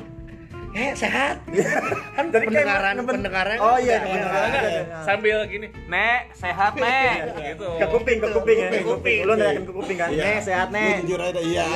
[0.71, 1.35] Eh, sehat.
[2.15, 3.57] kan Jadi kayak pendengaran ngeben- pendengaran.
[3.59, 4.47] Oh iya, pendengaran.
[4.47, 5.03] Enggak, Iya.
[5.03, 7.15] sambil gini, Nek, sehat, Nek.
[7.35, 7.69] gitu.
[7.75, 9.19] Ke kuping, ke kuping ya, Ke kuping.
[9.27, 10.09] Lu ke kuping kan?
[10.13, 10.23] Iya.
[10.23, 10.95] Nek sehat nek.
[11.03, 11.65] jujur aja iya.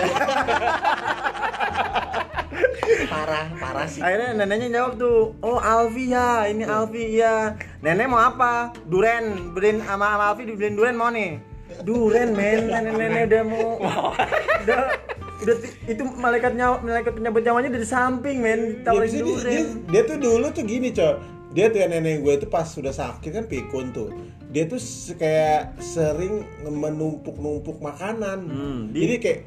[3.05, 3.99] Parah, parah sih.
[3.99, 7.57] Akhirnya neneknya jawab tuh, oh Alfi ya, ini Alfi ya.
[7.81, 8.71] Nenek mau apa?
[8.85, 11.54] Duren, beliin sama sama Alfi dibeliin duren mau nih.
[11.81, 13.69] Duren men, nenek-nenek udah mau,
[14.63, 14.79] udah
[15.35, 15.55] udah
[15.85, 18.59] itu malaikat nyawa malaikat penyambut nyawanya dari samping men.
[18.79, 19.65] Dia, ditawarin dia, dia, duren.
[19.89, 21.13] dia tuh dulu tuh gini coy
[21.51, 24.11] dia tuh ya nenek gue itu pas sudah sakit kan pikun tuh.
[24.51, 28.39] Dia tuh se- kayak sering menumpuk-numpuk makanan.
[28.43, 29.39] Hmm, di- jadi kayak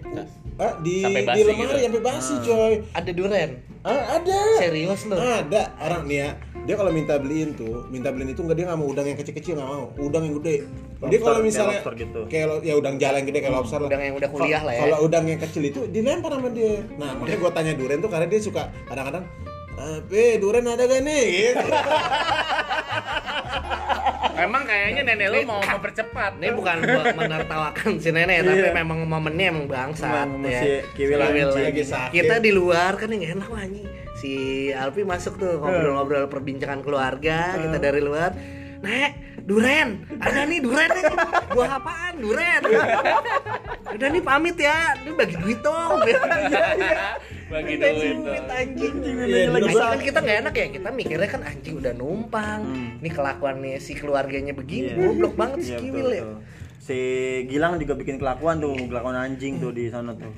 [0.58, 1.84] ah, di Sampai di lemari gitu.
[1.88, 3.50] sampai basi coy Ada duren.
[3.80, 5.14] ah, ada Serius lu?
[5.14, 6.30] ada orang nih ya
[6.60, 9.56] dia kalau minta beliin tuh minta beliin itu enggak dia nggak mau udang yang kecil-kecil
[9.56, 10.68] nggak mau udang yang gede dia
[11.00, 12.20] Lobster, kalau kayak misalnya lobster gitu.
[12.28, 14.80] kayak lo- ya udang jalan gede kayak lobster lah Udang yang udah kuliah lah ya.
[14.82, 18.26] kalau udang yang kecil itu dilempar sama dia nah makanya gue tanya duren tuh karena
[18.26, 19.24] dia suka kadang-kadang
[19.78, 21.66] apa duren ada gak nih gitu.
[24.38, 26.38] Emang kayaknya nenek lu mau mempercepat.
[26.38, 28.70] Ini bukan buat menertawakan si nenek, tapi Iya.
[28.72, 30.60] memang momennya emang bangsat Emang ya.
[30.62, 31.50] si Kiwil anjing.
[31.58, 32.14] lagi sakit.
[32.14, 33.86] Kita di luar kan yang enak anjing.
[34.14, 34.32] Si
[34.70, 38.30] Alfi masuk tuh ngobrol-ngobrol perbincangan keluarga, kita dari luar.
[38.78, 39.88] Nek, duren.
[40.20, 41.04] Ada nih duren nih.
[41.48, 42.14] Buah apaan?
[42.20, 42.60] Duren.
[43.88, 44.92] Udah nih pamit ya.
[44.94, 45.98] Ini bagi duit dong.
[47.48, 48.28] Bagi duit dong.
[48.28, 49.72] duit anjing Iya, lagi?
[49.72, 52.60] kan kita nggak enak ya kita mikirnya kan anjing udah numpang.
[52.60, 52.88] Hmm.
[53.00, 55.00] nih kelakuannya si keluarganya begini Iya.
[55.00, 56.22] goblok banget si Iya, Kiwil ya.
[56.78, 56.98] Si
[57.48, 60.28] Gilang juga bikin kelakuan tuh, kelakuan anjing tuh di sana tuh.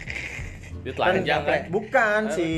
[0.80, 1.60] Dia telanjang kan.
[1.68, 2.48] Bukan si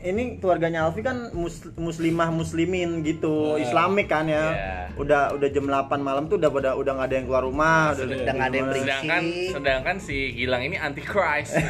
[0.00, 4.44] ini keluarganya Alfi kan mus- muslimah muslimin gitu, Islamik kan ya.
[4.48, 4.74] Iya.
[4.96, 8.04] Udah udah jam 8 malam tuh udah pada udah nggak ada yang keluar rumah, udah,
[8.04, 8.72] Udah nggak ada yang di rumah.
[8.72, 8.82] berisi.
[8.88, 11.54] Sedangkan sedangkan si Gilang ini anti Christ.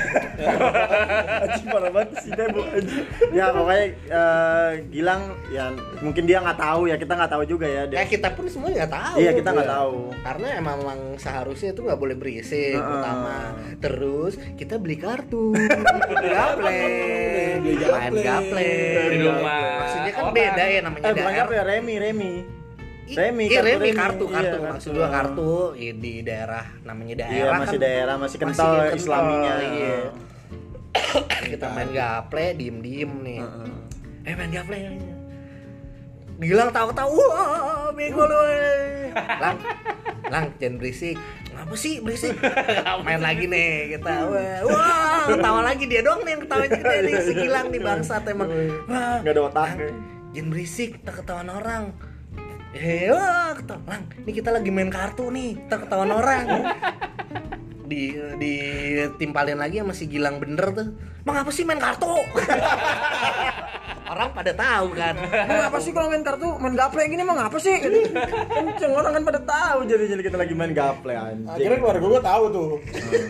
[1.39, 2.11] Anjing parah banget
[2.49, 2.61] bu.
[2.65, 3.05] anjing.
[3.31, 5.65] Ya pokoknya eh, Gilang ya
[5.99, 7.83] mungkin dia nggak tahu ya kita nggak tahu juga ya.
[7.85, 9.77] ya Dia, kita pun semua nggak tahu iya kita nggak Iya.
[9.77, 9.99] tahu.
[10.19, 12.85] karena emang, emang seharusnya itu nggak boleh berisik Heeh.
[12.85, 13.37] pertama
[13.79, 15.55] terus kita beli kartu
[16.19, 16.81] gaple
[17.59, 18.21] main gaple.
[18.21, 18.69] gaple
[19.09, 20.35] Di rumah maksudnya kan orang.
[20.35, 22.33] beda ya namanya Eh daerah Remi Remi.
[23.09, 24.99] Remi, iya, kartu Remi, kartu kartu Iya, maksud kartu.
[25.01, 29.53] gua kartu ya, di daerah namanya daerah Iya masih kan daerah masih kental kental, Islaminya.
[29.65, 29.99] iya.
[31.49, 33.73] kita main gaple diem diem nih Heeh.
[34.25, 34.77] eh main gaple
[36.39, 39.11] bilang tahu-tahu wah bego lu eh."
[39.43, 39.59] lang
[40.31, 41.19] lang jangan berisik.
[41.51, 42.39] Ngapa sih berisik?
[43.03, 44.15] Main lagi nih kita.
[44.65, 48.49] Wah ketawa lagi dia doang nih yang ketawa gede nih si Gilang nih bangsat emang.
[48.87, 49.19] Wah.
[49.25, 49.69] Nggak ada otak.
[50.37, 51.85] Jangan berisik tak ketahuan orang.
[52.77, 53.83] Eh wah ketawa.
[53.91, 56.45] Lang ini kita lagi main kartu nih tak ketahuan orang
[57.89, 58.55] di di
[59.17, 60.89] timpalin lagi sama si Gilang bener tuh
[61.25, 62.07] emang apa sih main kartu
[64.09, 67.57] orang pada tahu kan Emang apa sih kalau main kartu main gaple gini emang apa
[67.61, 67.77] sih?
[67.79, 71.45] Kenceng orang kan pada tahu jadi jadi kita lagi main gaple anjing.
[71.45, 72.69] Akhirnya keluarga gue tahu tuh.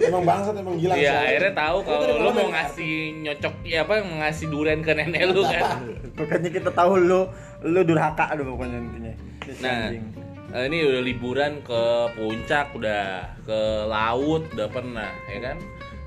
[0.07, 0.95] emang bangsat emang gila.
[0.95, 2.93] Iya, akhirnya tahu kalau lu malam mau ngasih
[3.27, 5.83] nyocok ya apa ngasih durian ke nenek lu kan.
[6.19, 7.21] Pokoknya kita tahu lu
[7.67, 9.13] lu durhaka aduh pokoknya intinya.
[9.59, 9.91] Nah,
[10.51, 11.83] eh, ini udah liburan ke
[12.13, 13.05] puncak, udah
[13.41, 15.59] ke laut, udah pernah, ya kan?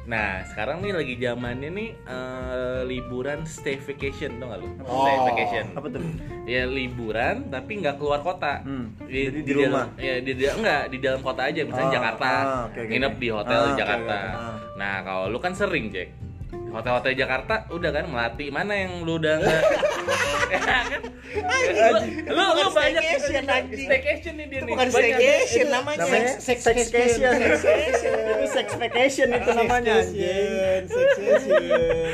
[0.02, 4.68] Nah, sekarang nih lagi zamannya nih eh, liburan stay vacation, tau gak lu?
[4.82, 5.06] Oh.
[5.06, 5.66] Stay vacation.
[5.72, 6.02] apa tuh?
[6.44, 8.60] Ya liburan tapi nggak keluar kota.
[8.60, 8.98] Hmm.
[9.00, 9.86] Di, Jadi di dalam- rumah?
[9.96, 12.28] ya di, di enggak di dalam kota aja, misalnya Ah, Jakarta.
[12.28, 14.18] ah, oke, oke, nginep di hotel Ah, di oke, Jakarta.
[14.18, 14.56] oke, ah.
[14.76, 16.10] Nah, kalau lu kan sering, Jack.
[16.52, 19.60] Hotel-hotel Jakarta udah kan melati mana yang lu udah kan?
[22.28, 23.88] lu lu, banyak staycation, anjing.
[23.88, 24.72] staycation nih dia nih.
[24.72, 24.96] bukan Banyak.
[24.96, 27.34] staycation namanya Namanya sex vacation.
[28.32, 29.96] Itu sex vacation itu namanya.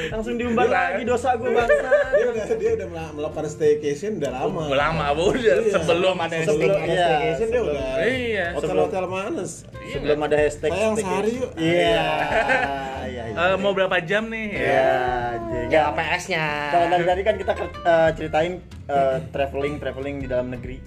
[0.09, 1.89] Langsung diumbar lagi dosa gue bangsa.
[2.09, 4.61] dia udah dia udah mela- melakukan staycation udah lama.
[4.67, 5.73] Udah lama udah Iya.
[5.73, 7.85] sebelum ada iya, staycation dia udah.
[8.01, 8.45] Iya.
[8.55, 9.43] Hotel-hotel mana?
[9.87, 11.07] Sebelum ada hashtag Sayang staycation.
[11.07, 11.51] sehari yuk.
[11.55, 12.03] Iya.
[13.07, 13.23] Iya.
[13.27, 13.43] iya.
[13.47, 14.47] Eh, mau berapa jam nih?
[14.49, 14.89] Iya,
[15.31, 15.67] anjing.
[15.69, 18.53] ya PS-nya Kalau dari tadi kan kita eh, ceritain
[18.87, 20.77] eh, traveling traveling di dalam negeri.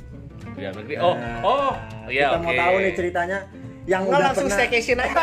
[0.50, 0.94] Di dalam negeri.
[0.98, 1.72] Oh, Nah, oh,
[2.06, 2.44] iya kita oke.
[2.44, 3.38] mau tahu nih ceritanya
[3.84, 5.22] yang Nggak udah langsung pernah staycation aja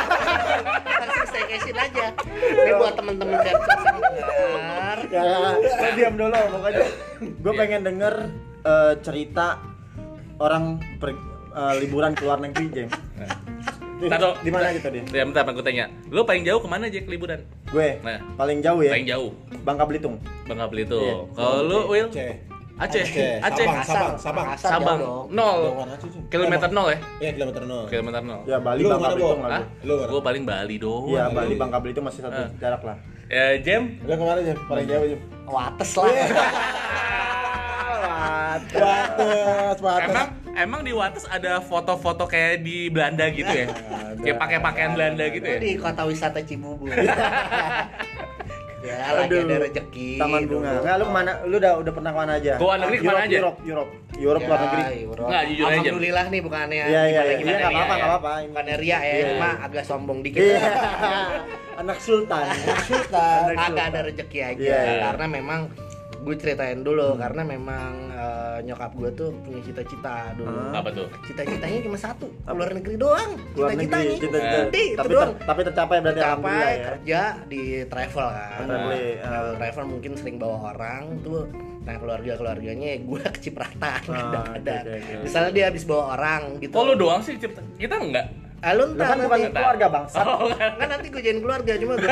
[1.01, 5.21] langsung staycation aja ini buat temen-temen dengar ya,
[5.55, 6.85] ya, diam dulu pokoknya
[7.21, 8.13] gue pengen denger
[8.63, 9.61] eh, cerita
[10.37, 10.63] orang
[10.97, 11.21] per-
[11.53, 12.89] eh, liburan ke luar negeri Jeng
[13.99, 14.35] Ntar dong.
[14.41, 15.89] di mana gitu dia Ya, bentar, aku tanya.
[16.07, 17.41] Lu paling jauh ke mana Jack liburan?
[17.67, 18.21] gue Nah.
[18.35, 19.31] paling jauh ya Paling jauh.
[19.63, 21.01] Bangka Belitung Bangka Belitung.
[21.01, 21.17] Iya.
[21.33, 22.05] Kalau lu, Will?
[22.07, 22.37] Aceh.
[22.77, 23.01] Aceh.
[23.01, 23.41] Aceh.
[23.41, 23.65] Aceh.
[23.65, 24.47] Sabang, Sabang, Sabang.
[24.55, 24.99] Sabang.
[25.29, 25.59] Nol.
[26.29, 26.99] Kilometer nol ya?
[27.19, 27.83] Iya, kilometer nol.
[27.87, 28.39] Kilometer nol.
[28.45, 29.09] ya Bali Lu Bangka?
[29.09, 29.33] Belitung gue
[29.81, 30.07] Lu mana?
[30.07, 31.03] Gue paling Bali doang.
[31.09, 31.53] iya Bali.
[31.57, 32.49] Bangka Belitung masih satu Ah.
[32.55, 32.97] jarak lah
[33.27, 33.99] Ya, Jem.
[34.01, 34.53] Lu ke mana aja?
[34.63, 35.17] Paling jauh aja.
[35.45, 36.05] Wates lah
[38.57, 40.07] Batas, batas.
[40.07, 43.67] Emang emang di Wates ada foto-foto kayak di Belanda gitu ya?
[44.17, 45.59] Kayak pakai pakaian Belanda gitu ya?
[45.59, 46.89] di kota wisata Cibubur
[48.89, 50.81] ya lagi Aduh, ada rezeki Taman Bunga dulu.
[50.81, 53.03] nggak lu ke mana lu udah udah pernah ke mana aja Ke luar negeri ke
[53.03, 53.37] mana Europe, aja?
[53.37, 55.27] Europe Europe Europe luar Ya, negeri Europe.
[55.27, 55.69] Nggak, jujur aja.
[55.77, 57.21] Alhamdulillah nih bukannya Iya, iya, iya.
[57.21, 57.97] Iya, nggak ria apa-apa, ya.
[57.97, 58.31] nggak apa-apa.
[58.47, 59.25] bukannya ria ya Iya.
[59.29, 60.71] cuma agak sombong dikit iya ya.
[61.81, 62.45] anak sultan
[62.81, 63.53] Sultan.
[63.53, 65.01] agak ada rezeki aja Iya, iya.
[65.05, 65.59] karena memang
[66.19, 70.79] gue ceritain dulu karena memang eh, nyokap gue tuh punya cita-cita dulu Ah.
[70.79, 71.07] Apa tuh?
[71.23, 75.45] cita-citanya cuma satu keluar negeri doang luar negeri cita-citanya cita-cita Udah, itu tapi doang ter-
[75.45, 79.17] tapi tercapai berarti tercapai ya kerja di travel kan Travel, Nah, ah.
[79.21, 81.45] travel, travel mungkin sering bawa orang tuh
[81.81, 84.19] nah keluarga keluarganya gue kecipratan Ah,
[84.51, 85.23] kadang-kadang oke, oke, oke.
[85.23, 87.35] misalnya dia habis bawa orang gitu Kok lu doang sih?
[87.37, 88.27] Kita enggak.
[88.59, 89.53] Ah, lu Lu ntar kan bukan nanti.
[89.53, 90.23] keluarga bangsat.
[90.23, 90.71] Oh, kan.
[90.75, 92.09] kan nanti gue jadiin keluarga cuma gue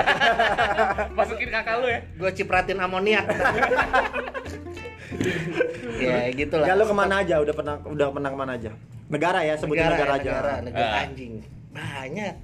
[1.18, 2.00] Masukin kakak lu ya?
[2.12, 3.26] gue cipratin amoniak
[5.98, 7.36] ya gitu lah ya lu ke mana aja?
[7.40, 8.72] Udah pernah udah pernah ke mana aja?
[9.06, 10.32] Negara ya sebutin negara, ya, aja.
[10.32, 11.04] negara, negara Ah.
[11.04, 11.34] anjing.
[11.72, 12.34] Banyak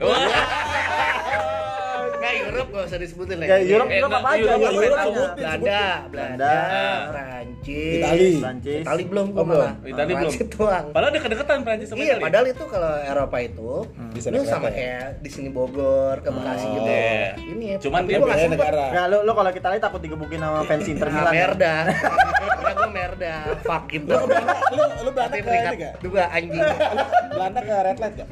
[2.22, 2.30] Wah.
[2.32, 3.50] Nggak, Eropa nggak usah disebutin lagi.
[3.50, 4.70] Ya Europe Eh, Europe apa enggak, aja?
[4.72, 5.34] Europe.
[5.34, 6.54] Belanda, Belanda.
[7.12, 8.30] Prancis, Itali.
[8.38, 8.82] Prancis.
[8.82, 9.74] Itali belum Oh, gua malah.
[9.82, 10.30] Itali belum.
[10.30, 10.86] Prancis doang.
[10.92, 13.72] Padahal dekat-dekatan Prancis sama Iya, padahal itu kalau Eropa itu
[14.22, 14.70] lu sama kereta ya?
[14.72, 16.72] kayak di sini Bogor ke Bekasi Oh.
[16.72, 16.88] gitu.
[16.88, 17.26] Iya.
[17.36, 17.78] Ini ya.
[17.82, 18.54] Cuman dia gua beda sempet.
[18.56, 18.86] negara.
[18.88, 21.26] Enggak, lu lu kalau kita lihat takut digebukin sama fans Inter Milan.
[21.26, 21.34] ya?
[21.34, 21.76] merda.
[22.62, 23.34] Karena gue merda.
[23.62, 23.84] Fuck.
[23.92, 24.38] Belanda,
[24.70, 25.38] lu lu Belanda
[25.74, 25.90] ke.
[27.32, 28.30] Belanda ke Red Light gak?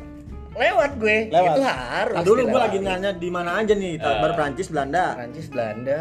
[0.59, 1.17] Lewat gue.
[1.31, 1.55] Lewat.
[1.55, 2.15] Itu harus.
[2.15, 2.63] Nah, dulu gua dilewati.
[2.67, 4.19] lagi nanya di mana aja nih, Eh.
[4.19, 5.05] baru Prancis, Belanda.
[5.15, 5.99] Prancis, Belanda,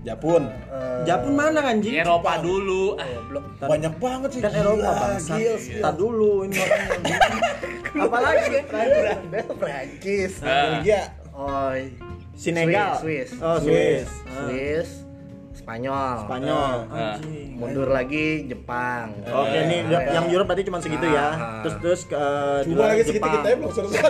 [0.00, 0.42] Japun.
[0.48, 1.96] eh, Japun mana anjing?
[1.96, 2.94] Eropa dulu.
[2.94, 3.44] Ah, goblok.
[3.58, 4.40] Banyak banget sih.
[4.40, 5.34] Kan gila, Eropa bangsa.
[5.36, 7.18] Entar dulu ini makanya.
[8.04, 10.32] Apalagi Belanda, Prancis.
[10.40, 10.78] Ah.
[10.78, 11.02] Belgia.
[11.32, 11.72] Oh,
[12.32, 13.00] Senegal.
[13.00, 13.30] Swiss.
[13.38, 14.08] Oh, Swiss.
[14.26, 14.44] Ah.
[14.44, 14.88] Swiss,
[15.70, 16.14] Spanyol.
[16.26, 16.76] Spanyol.
[16.90, 17.14] Ah.
[17.14, 17.50] Anjing.
[17.54, 19.14] Mundur lagi Jepang.
[19.22, 19.98] Oke, Eh, nih ya.
[20.18, 21.28] yang Europe berarti cuma segitu ya.
[21.30, 21.62] Ah.
[21.62, 23.32] Terus terus ke eh, Cuma lagi segitu Jepang.
[23.38, 24.02] kita ya belum selesai.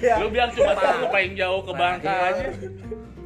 [0.00, 0.14] Iya.
[0.16, 0.72] Lu bilang cuma
[1.06, 2.44] paling jauh ke Bangka aja.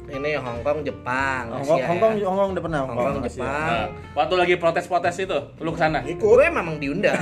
[0.07, 1.51] Ini Hong Kong, Jepang.
[1.51, 2.25] Hong Kong, Asia Hong Kong, ya.
[2.25, 3.43] Hong Kong udah pernah Hong Kong, Asia.
[3.43, 3.67] Jepang.
[3.67, 3.85] Nah,
[4.15, 5.99] waktu lagi protes-protes itu, lu ke sana.
[6.01, 6.23] Ikut.
[6.23, 7.19] Gue memang diundang.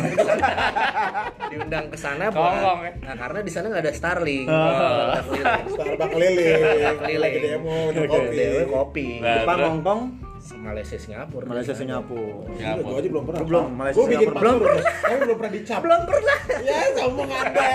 [1.52, 2.92] diundang ke sana Ke Hong Kong, ya?
[3.02, 4.46] Nah, karena di sana nggak ada Starlink.
[4.46, 5.18] Ah.
[5.18, 5.66] Nggak keliling.
[5.68, 6.96] Starbucks keliling.
[6.96, 7.22] Keliling.
[7.22, 8.30] Lagi demo, kopi.
[8.32, 9.08] Dewe kopi.
[9.18, 9.66] Nah, Jepang, terus?
[9.68, 10.02] Hong Kong,
[10.56, 11.44] Malaysia, Singapura.
[11.50, 12.46] Malaysia, Singapura.
[12.54, 13.40] Gila, Gua aja belum pernah.
[13.42, 14.46] Gua belum, Malaysia, Gua bikin Singapura.
[14.46, 14.78] belum.
[14.86, 15.80] Tapi belum pernah dicap.
[15.82, 16.38] Belum pernah.
[16.62, 17.70] Ya, sombong anda.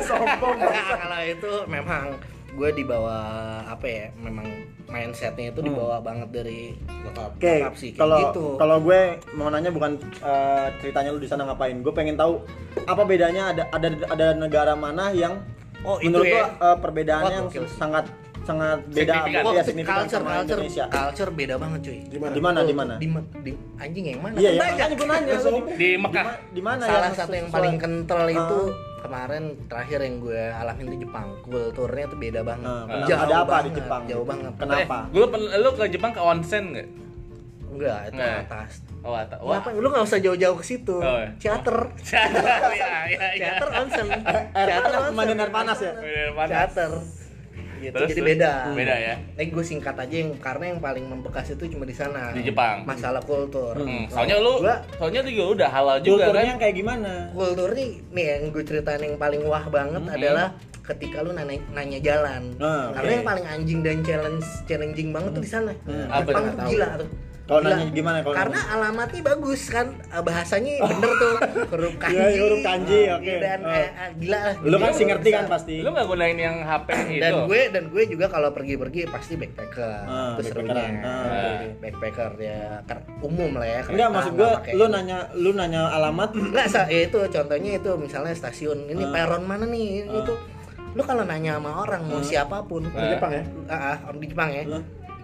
[0.00, 0.56] Sombong.
[0.58, 2.04] Nah, kalau itu memang
[2.50, 3.16] gue dibawa
[3.64, 4.04] apa ya?
[4.16, 4.46] Memang
[4.86, 6.74] mindsetnya itu dibawa banget dari.
[7.12, 8.44] Oke, sih, kalau gitu.
[8.56, 9.00] kalau gue
[9.32, 11.78] mau nanya bukan eh, ceritanya lu di sana ngapain.
[11.78, 12.42] Gue pengen tahu
[12.84, 15.38] apa bedanya ada ada ada negara mana yang
[15.80, 16.44] Oh, itu menurut ya.
[16.44, 18.04] gua eh, perbedaannya yang sangat
[18.40, 19.32] sangat beda Signifikan.
[19.32, 20.84] ya Oh, signifikan culture, sama culture, Indonesia.
[20.88, 21.98] culture beda banget cuy.
[22.04, 22.32] Di mana?
[22.32, 22.94] Di mana di mana?
[22.96, 23.06] Di,
[23.40, 24.34] di anjing yang mana?
[24.36, 24.76] Iya, Kan ya, banyak.
[24.76, 25.32] makanya gue nanya.
[25.72, 26.26] Di Mekah.
[26.50, 28.89] Di mana Salah satu yang paling kental itu Ah.
[29.00, 31.28] Kemarin terakhir yang gue alamin di Jepang.
[31.40, 32.64] Kulturnya tuh beda banget.
[32.66, 33.06] Kenapa?
[33.06, 34.02] Jauh Ada apa di banget, Jepang?
[34.06, 34.52] Jauh banget.
[34.56, 34.96] Kenapa?
[35.04, 36.88] Eh, lu, pen- lu ke Jepang ke onsen nggak?
[37.70, 38.38] Enggak, itu Nggak.
[38.44, 38.72] atas.
[39.00, 39.62] Oh, atau wah.
[39.62, 39.78] Kenapa?
[39.78, 40.96] Lu nggak usah jauh-jauh ke situ.
[40.98, 41.30] Oh, iya.
[41.38, 41.78] Charter.
[41.96, 42.22] Iya,
[43.10, 43.46] iya, iya.
[43.54, 44.06] Charter onsen.
[44.52, 45.92] Charter panas, pemandian air panas ya?
[46.34, 46.74] Panas.
[47.80, 48.30] Gitu, Terus, jadi terus?
[48.30, 48.52] beda.
[48.70, 49.14] Beda ya?
[49.34, 52.30] Eh gue singkat aja yang karena yang paling membekas itu cuma di sana.
[52.30, 52.84] Di Jepang.
[52.84, 53.72] Masalah kultur.
[53.74, 56.46] Hmm, soalnya lu, Gua- soalnya juga udah halal juga Kulturnya kan?
[56.46, 57.12] yang kayak gimana?
[57.32, 60.12] kultur nih nih yang gue ceritain yang paling wah banget Hmm.
[60.12, 60.46] adalah
[60.82, 63.16] ketika lu nanya, nanya jalan Ah, karena oke.
[63.16, 65.72] yang paling anjing dan challenge challenging banget tuh di sana
[66.10, 67.08] Apa Jepang tuh gila tuh
[67.50, 71.34] Kalau nanya gimana kalau karena alamatnya bagus kan eh, bahasanya bener tuh
[71.66, 73.34] huruf kanji Iya, iya, huruf kanji, oke.
[73.36, 73.74] dan Ah.
[73.74, 75.74] eh, eh, gila lah Lu kan sih ngerti kan pasti.
[75.80, 77.18] Lu nggak gunain yang HP itu?
[77.18, 80.84] dan gue dan gue juga kalau pergi-pergi pasti backpacker Ah, itu serunya.
[81.02, 86.30] Ah, backpacker ya kan umum lah ya Enggak maksud gue lu nanya lu nanya alamat
[86.32, 89.10] Enggak, sa, ya itu contohnya itu misalnya stasiun ini Ah.
[89.10, 90.38] peron mana nih ini tuh
[90.90, 93.42] lu kalau nanya sama orang mau siapa pun Di Jepang ya?
[93.66, 94.82] ah, ah, di Jepang ya Ah.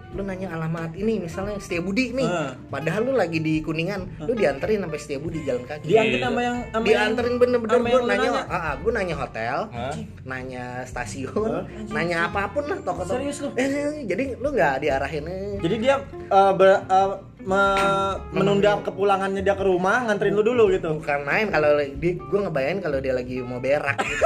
[0.09, 2.55] Lu nanya alamat ini misalnya Setiabudi nih Ah.
[2.65, 6.73] padahal lu lagi di kuningan lu dianterin sampai Setiabudi jalan kaki diantar sama yang sama
[6.73, 8.41] yang- dianterin bener-bener gue nanya, nanya.
[8.45, 9.93] ah, ah, gue nanya hotel Hah?
[10.23, 11.51] nanya stasiun
[11.89, 13.49] nanya apa pun lah toko toko Serius lu?
[13.53, 13.67] eh,
[14.03, 15.59] jadi lu nggak diarahin eh.
[15.59, 17.09] Jadi dia eh, ber- eh,
[17.43, 20.97] me- menunda kepulangannya dia ke rumah, nganterin lu dulu gitu.
[20.97, 24.23] bukan main kalau di gue ngebayangin kalau dia lagi mau berak gitu.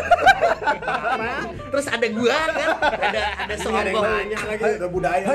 [1.72, 5.28] Terus ada gua kan ada ada ada nanya lagi, udah budaya.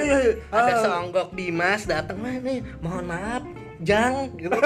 [0.53, 3.43] ada seonggok Dimas datang mah nih mohon maaf
[3.79, 4.57] Jang gitu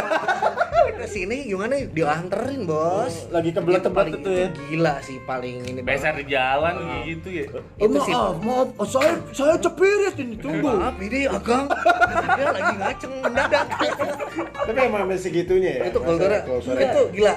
[0.91, 4.49] ke sini gimana dianterin bos Lagi kebelet Itu paling- itu ya.
[4.69, 7.45] gila sih paling ini Beser di jalan kayak gitu ya.
[7.77, 10.69] itu sih maaf, maaf, oh, saya saya cepiris ini tunggu.
[10.69, 11.67] maaf ini agang
[12.31, 13.67] dia lagi ngaceng mendadak
[14.61, 15.83] Tapi emang masih segitunya ya.
[15.89, 16.87] itu kulturnya Kulturnya.
[16.87, 17.35] itu gila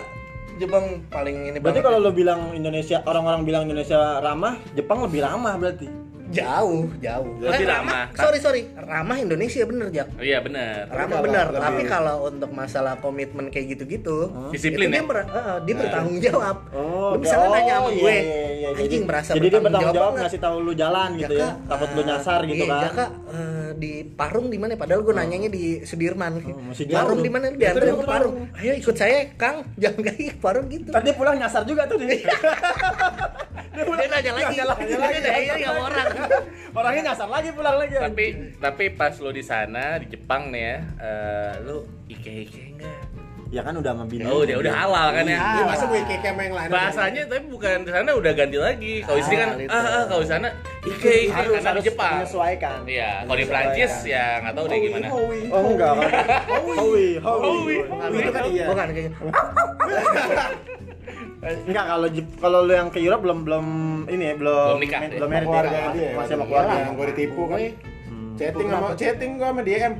[0.53, 5.57] Jepang paling ini Berarti kalau lu bilang Indonesia, orang-orang bilang Indonesia ramah, Jepang lebih ramah
[5.57, 5.89] berarti.
[6.35, 8.05] Jauh jauh Lebih Eh, ramah.
[8.11, 10.89] sorry sorry ramah Indonesia bener Jak Oh iya bener.
[10.89, 14.95] ramah bener lebih- tapi kalau untuk masalah komitmen kayak gitu-gitu Disiplin itu ya?
[14.95, 18.23] dia, ber- eh, dia bertanggung jawab Oh, lu misalnya oh, nanya sama iya, gue iya,
[18.51, 18.67] iya.
[18.73, 20.23] anjing Jadi- merasa Jadi dia bertanggung jawab banget.
[20.25, 21.41] ngasih tahu lu jalan gitu ya.
[21.43, 22.81] Jaka, Takut lu eh, nyasar gitu iya, kan.
[22.83, 24.73] Jaka eh, di Parung di mana?
[24.73, 26.31] Padahal gue nanyanya di Sudirman.
[26.63, 27.23] masih jauh Parung lu.
[27.23, 27.45] di mana?
[27.51, 28.35] Dia ke Parung.
[28.55, 29.61] Ayo ikut saya, Kang.
[29.81, 30.89] Jangan kaki ke Parung gitu.
[30.89, 32.17] Tadi pulang nyasar juga tuh dia.
[33.73, 34.53] Dia nanya lagi.
[34.53, 34.83] Nanya lagi.
[34.85, 35.19] Dia nanya
[35.49, 36.07] lagi sama orang.
[36.77, 37.95] Orangnya nyasar lagi pulang lagi.
[37.95, 38.25] Tapi
[38.57, 43.01] tapi pas lu di sana di Jepang nih ya, eh, lu ike ike enggak?
[43.53, 44.25] ya kan udah sama bini.
[44.25, 45.37] Oh udah udah halal kan ya.
[45.37, 46.69] Iya, masa mau ikeke sama yang lain?
[46.73, 48.93] Bahasanya tapi bukan di sana udah ganti lagi.
[49.05, 49.69] Kalau di sini kan Ah, gitu.
[49.69, 50.47] ah, ah kalau di sana
[50.81, 52.13] ike ike harus karena di harus Jepang.
[52.17, 52.77] menyesuaikan.
[52.89, 55.05] Iya, kalau di Prancis ya nggak tahu deh gimana.
[55.13, 56.09] Howi, Oh enggak kan.
[56.49, 57.07] Howi, Howi.
[57.21, 57.77] Howi.
[57.85, 58.65] Bukan, Itu kan iya.
[58.73, 59.17] Bukan kayak gitu.
[61.43, 62.07] Enggak kalau
[62.39, 63.65] kalau lu yang ke Europe belum belum
[64.07, 65.27] ini ya belum Belum nikah, belum ya?
[65.29, 66.09] married keluarga ya, dia.
[66.13, 66.75] Masih sama keluarga keluarga.
[66.81, 67.57] yang gue ditipu kan.
[67.59, 67.71] Gue
[68.33, 69.93] chatting sama chatting gue sama DM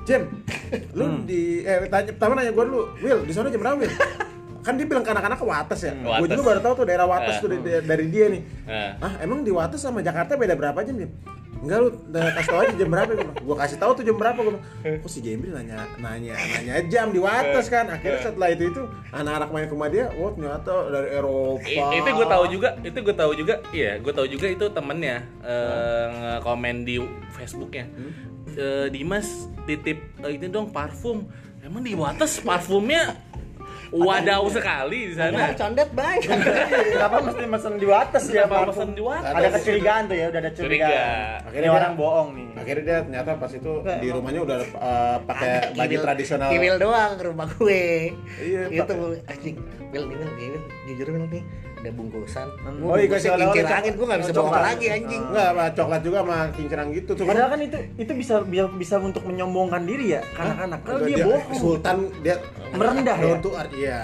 [0.00, 0.22] Jam
[0.90, 2.82] lu di eh tanya pertama nanya gue dulu.
[2.98, 3.92] Will di sana jam berapa Will
[4.60, 5.92] kan dia bilang ke anak-anak ke Wates ya.
[5.94, 6.30] Gue Wates.
[6.30, 7.40] juga baru tahu tuh daerah Wates Eh.
[7.40, 8.42] tuh dari, dari dia nih.
[8.66, 8.90] Eh.
[8.98, 11.10] ah emang di Wates sama Jakarta beda berapa jam Jam
[11.60, 14.38] Enggak lu udah kasih tau aja jam berapa gue Gue kasih tahu tuh jam berapa
[14.40, 14.52] gue
[15.00, 17.84] Kok si Jembil nanya nanya nanya jam di Wates kan.
[17.86, 21.60] Akhirnya setelah itu itu anak-anak main ke rumah dia Wah ternyata dari Eropa.
[21.62, 25.16] I- itu gue tahu juga itu gue tahu juga iya gue tahu juga itu temennya
[25.42, 26.96] eh, komen di
[27.30, 27.84] Facebooknya.
[28.50, 29.28] Eh, Dimas
[29.62, 31.28] titip eh, ini dong parfum.
[31.60, 33.14] Emang di Wates parfumnya
[33.90, 36.22] wadaw sekali di sana condet baik.
[36.94, 38.46] Kenapa mesti mesen di atas ya?
[38.46, 40.86] kenapa pesen di Wates Ada kecurigaan tuh ya, udah ada Curiga.
[40.86, 41.38] curigaan.
[41.50, 42.46] Akhirnya orang bohong nih.
[42.54, 46.48] Akhirnya dia ternyata pas itu di rumahnya udah eh, pakai baju tradisional.
[46.54, 47.84] Kiwil doang ke rumah gue.
[48.38, 48.94] Iya, Itu
[49.26, 49.56] anjing.
[49.90, 51.42] Nih Will, Will, jujur Will nih
[51.80, 52.46] ada bungkusan.
[52.84, 53.96] Oh, iya, kasih oleh-oleh, kincir Cok.
[53.96, 55.22] gue nggak bisa bawa lagi anjing.
[55.24, 58.94] Enggak, sama coklat juga sama kincerang gitu tuh Padahal kan itu itu bisa bisa, bisa
[59.00, 60.80] untuk menyombongkan diri ya kanak-kanak.
[60.84, 61.56] Kalau dia, bohong.
[61.56, 62.36] Sultan dia
[62.70, 63.36] Merendah ya?
[63.72, 64.00] Iya.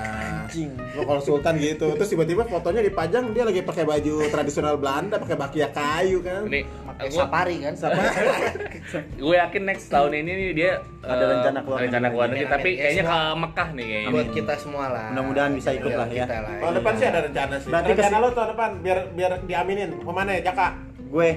[0.47, 0.71] Anjing.
[0.97, 5.37] Lo kalau Sultan gitu, terus tiba-tiba fotonya dipajang dia lagi pakai baju tradisional Belanda, pakai
[5.37, 6.49] bakia kayu kan.
[6.49, 6.65] ini
[6.97, 7.75] Pakai gue safari kan.
[9.21, 12.13] gue yakin next tahun ini nih dia Ada eh, rencana keluar rencana negeri.
[12.13, 12.71] keluar negeri Amin, tapi.
[12.71, 15.07] Ya, kayaknya ke semua- Mekah nih kayaknya Buat kita semua lah.
[15.11, 16.25] Mudah-mudahan bisa ikut Buat lah ya.
[16.27, 17.69] Tahun depan sih ada rencana sih.
[17.69, 19.89] Berarti rencana lo tahun depan biar biar diaminin.
[19.95, 20.69] Ke mana ya, Jaka?
[21.07, 21.29] gue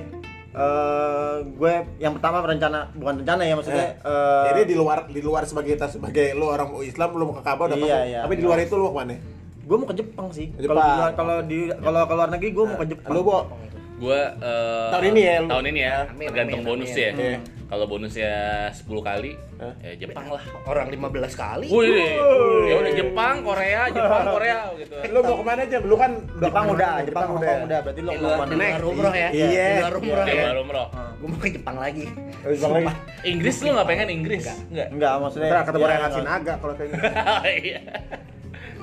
[0.49, 5.45] eh gue yang pertama rencana bukan rencana ya maksudnya eh, Jadi di luar di luar
[5.45, 8.07] sebagai kita sebagai lo orang Islam lo mau ke Ka'bah udah Iya, masuk.
[8.07, 8.19] iya.
[8.25, 9.15] Tapi di luar itu lo mau ke mana?
[9.61, 10.49] gue mau ke Jepang sih.
[10.49, 10.81] Ke Kalau
[11.13, 13.09] kalau di kalau ke luar negeri gue mau ke Jepang.
[13.13, 13.37] Lo Bo,
[13.99, 17.03] gue eh, Tahun ini ya, tahun ini ya Amin, tergantung amin, bonus amin.
[17.03, 17.37] ya Iya.
[17.67, 18.33] kalau bonusnya
[18.71, 19.73] 10 kali Hah?
[19.83, 21.03] ya Jepang lah Orang 15
[21.35, 21.67] kali.
[21.67, 22.15] Wih,
[22.65, 24.93] ya udah Jepang, Korea, Jepang, Korea gitu.
[25.13, 25.77] lo mau ke mana aja?
[25.79, 27.79] Lu kan Jepang udah, Jepang Hong Kong udah.
[27.83, 28.65] Berarti lo Di mau luar, ke mana?
[28.71, 29.29] luar umroh ya.
[29.29, 29.67] Iya.
[29.79, 30.43] Luar umroh Ya, ya.
[30.47, 30.87] baru umroh.
[31.19, 32.05] Gue mau ke Jepang lagi.
[32.41, 32.87] Jepang lagi.
[33.21, 34.43] Inggris lu nggak pengen Inggris?
[34.71, 34.87] Enggak.
[34.89, 36.11] Enggak, maksudnya ketemu ya, enggak.
[36.15, 37.03] Sinaga kalau kayak gitu.
[37.61, 37.79] Iya.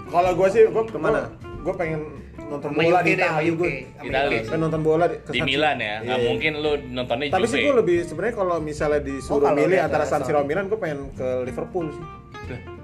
[0.06, 1.20] Kalau gue sih, gue Ke mana?
[1.64, 2.00] Gue pengen
[2.46, 3.70] nonton Sama bola UK di Itali gue.
[3.90, 4.28] Sama Itali.
[4.32, 4.44] UK.
[4.44, 6.26] Pengen nonton bola di, Di Milan ya, nggak Iya.
[6.26, 10.22] mungkin lu nontonnya Tapi sih gue lebih sebenarnya kalau misalnya disuruh Oh, milih antara San
[10.22, 12.06] Siro Milan, gue pengen ke Liverpool sih.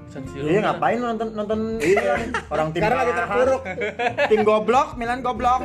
[0.08, 0.44] San Siro.
[0.44, 2.20] Iya ngapain nonton nonton Iya.
[2.46, 3.62] orang tim Karena lagi terpuruk.
[4.28, 5.62] tim goblok, Milan goblok.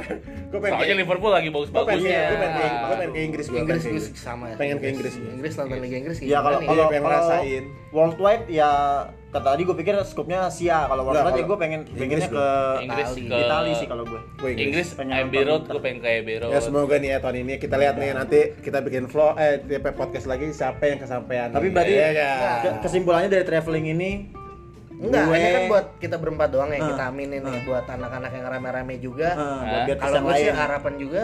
[0.47, 2.21] Gue pengen Soalnya Liverpool lagi gue pengen, bagus-bagusnya.
[2.23, 3.59] gue pengen, gue pengen ke Inggris gue.
[3.59, 3.83] Inggris
[4.15, 4.43] sama.
[4.55, 5.13] Pengen ke Inggris.
[5.17, 7.63] Inggris nonton Liga Inggris Ya kalau kalau pengen ngerasain.
[7.89, 8.71] worldwide ya
[9.27, 10.87] kata tadi gue pikir skupnya Asia.
[10.87, 12.37] Kalau worldwide ya gue pengen Inggris pengennya gue.
[12.37, 12.47] ke
[12.81, 13.27] Inggris Itali.
[13.27, 14.19] ke Itali sih kalau gue.
[14.35, 15.73] Gue Inggris Pengen Road, Inter.
[15.73, 16.51] gue pengen ke Abbey Road.
[16.51, 19.85] Ya semoga nih ya tahun ini kita lihat nih nanti kita bikin vlog eh tiap
[19.93, 21.49] podcast lagi siapa yang kesampaian.
[21.49, 22.13] Tapi berarti kan?
[22.57, 24.11] ke- kesimpulannya dari traveling ini
[24.97, 27.61] Enggak, gue- ini kan buat kita berempat doang ya Ah, kita aminin nih ah.
[27.63, 29.29] buat anak-anak yang rame-rame juga.
[29.35, 30.57] buat biar Kalau gue sih lain.
[30.57, 31.23] harapan juga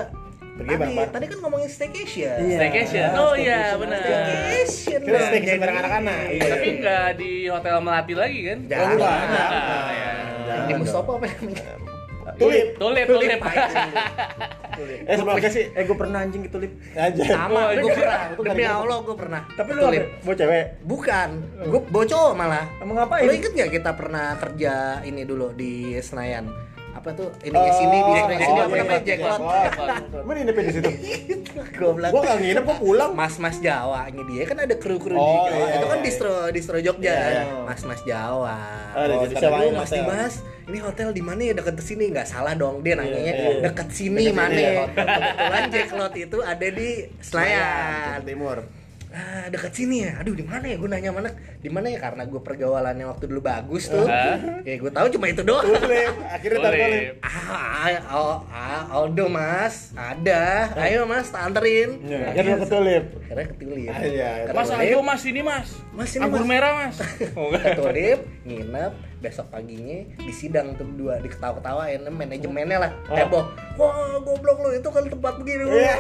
[0.53, 1.11] Pergi tadi, bareng-bareng.
[1.11, 2.37] tadi kan ngomongin staycation.
[2.39, 2.57] Iya.
[2.57, 3.07] Staycation.
[3.07, 3.99] Ah, Oh iya, benar.
[3.99, 4.99] Staycation.
[5.01, 6.19] Kita staycation bareng anak-anak.
[6.29, 6.43] Iya.
[6.47, 8.57] Tapi nggak di Hotel Melati lagi kan?
[8.67, 8.85] Jangan.
[8.85, 9.89] Oh, enggak, Ah, jangan.
[9.89, 10.11] ya.
[10.43, 10.73] Jangan Di.
[10.77, 11.65] Mustofa apa namanya?
[12.33, 12.65] Tulip.
[12.75, 13.39] Tulip, tulip.
[15.03, 16.71] Eh semoga sih Eh gue pernah anjing ke tulip.
[16.93, 17.21] aja.
[17.27, 17.93] Sama, Oh, gue iya.
[17.93, 18.21] pernah.
[18.47, 19.41] Demi Allah gue pernah.
[19.51, 19.81] Tapi lu?
[20.23, 20.65] Bawa cewek.
[20.81, 21.29] Bukan,
[21.63, 22.65] gue bawa cowok malah.
[22.79, 23.23] Emang ngapain?
[23.23, 24.73] Lo inget gak kita pernah kerja
[25.03, 26.49] ini dulu di Senayan?
[27.03, 27.27] Apa tuh?
[27.43, 29.03] Ininya sini di Oh, oh, sini apa namanya?
[29.03, 29.35] iya.
[30.23, 30.89] Mana ini di situ?
[31.83, 32.11] Gue bilang.
[32.15, 33.11] Gua enggak nginep, gua pulang.
[33.11, 36.05] Mas-mas Jawa ini dia kan ada kru-kru Oh, di iya, itu kan iya.
[36.07, 37.31] distro distro Jogja Iya, kan.
[37.35, 37.43] iya.
[37.67, 38.55] Mas-mas Jawa.
[38.95, 39.91] Oh, Oh, disewain Aduh, Mas.
[39.91, 40.33] Dimas,
[40.63, 42.07] ini hotel di mana ya dekat sini?
[42.07, 43.67] Nggak salah dong dia nanyanya iya.
[43.67, 44.55] dekat sini mana?
[44.55, 44.63] sini.
[44.95, 46.89] Kebetulan Jacklot itu ada di
[47.19, 48.23] Senayan.
[48.23, 48.63] Timur.
[49.13, 50.17] Ah, dekat sini ya.
[50.17, 50.73] Aduh, di mana ya?
[50.73, 51.29] Gue nanya mana?
[51.61, 52.01] Di mana ya?
[52.01, 54.09] Karena gue pergaulannya waktu dulu bagus tuh.
[54.09, 54.41] Hah?
[54.65, 55.69] ya gue tahu cuma itu doang.
[55.69, 56.13] Tulip.
[56.25, 57.13] Akhirnya Tulip.
[57.21, 57.37] Ah,
[57.85, 60.73] ah, oh, ah, Aldo mas, ada.
[60.81, 62.01] Ayo mas, tak anterin.
[62.01, 63.03] Iya, akhirnya ke tulip.
[63.21, 63.89] Akhirnya ketulip.
[63.93, 65.67] Ah, iya, Ke Mas, ayo mas, ini mas.
[65.93, 66.49] Mas, ini, Anggur Mas.
[66.49, 66.95] merah mas.
[67.37, 68.91] Oh, ke Tulip, nginep,
[69.23, 73.47] besok paginya disidang tuh berdua, diketawa-ketawain, manajemennya lah, heboh.
[73.79, 75.63] Wah, goblok lu, itu kan tempat begini.
[75.63, 75.95] Iya.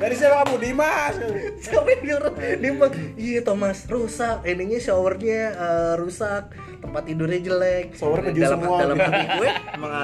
[0.00, 0.56] Dari siapa kamu?
[0.58, 1.14] Dimas.
[1.62, 2.32] Siapa yang nyuruh?
[2.34, 4.42] Bilang, iya Thomas, rusak.
[4.42, 6.50] Ininya showernya eh, rusak.
[6.80, 7.86] Tempat tidurnya jelek.
[7.94, 8.76] Shower keju dalam, semua.
[8.80, 9.50] Dalam hati gue,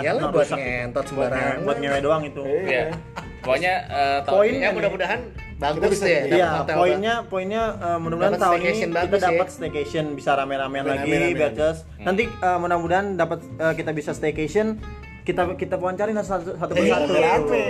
[0.04, 0.58] iyalah buat rusak.
[0.60, 1.56] ngentot sembarangan.
[1.64, 2.44] buat ngewe doang itu.
[2.44, 2.92] Iya.
[3.40, 5.20] Pokoknya eh, tahun Poin ini Ya mudah-mudahan
[5.56, 6.20] bagus bisa- deh.
[6.28, 9.20] iya, Iya, poinnya poinnya eh, mudah-mudahan tahun ini kita ya.
[9.26, 11.32] dapat staycation bisa rame-ramean lagi Rame-ramean.
[11.34, 11.88] biar just.
[11.98, 14.76] Nanti eh, mudah-mudahan dapat eh, kita bisa staycation
[15.22, 17.66] kita kita wawancarin satu satu persatu rame.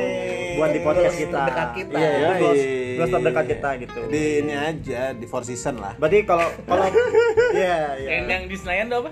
[0.54, 1.36] buat di podcast kita.
[1.38, 1.96] terdekat kita.
[1.96, 2.62] Iya, goals
[3.08, 4.00] terdekat kita gitu.
[4.06, 5.92] Di ini aja di Four Season lah.
[5.94, 6.84] Berarti kalau kalau
[7.54, 8.08] iya iya.
[8.10, 9.10] Yang yang di Senayan tuh apa?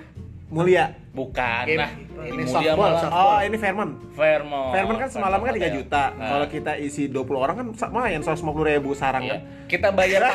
[0.49, 1.03] Mulia.
[1.14, 1.90] Bukan Game- lah.
[2.26, 3.30] ini Mulia softball, malah softball.
[3.30, 3.92] Oh, ini Fairmont.
[4.12, 4.72] Fairmont.
[4.74, 5.74] Fairmont kan semalam kan 3 Hotel.
[5.78, 6.04] juta.
[6.10, 9.38] Nah, Kalau kita isi 20 orang kan lumayan 150 ribu sarang iya.
[9.38, 9.40] kan.
[9.70, 10.22] kita bayar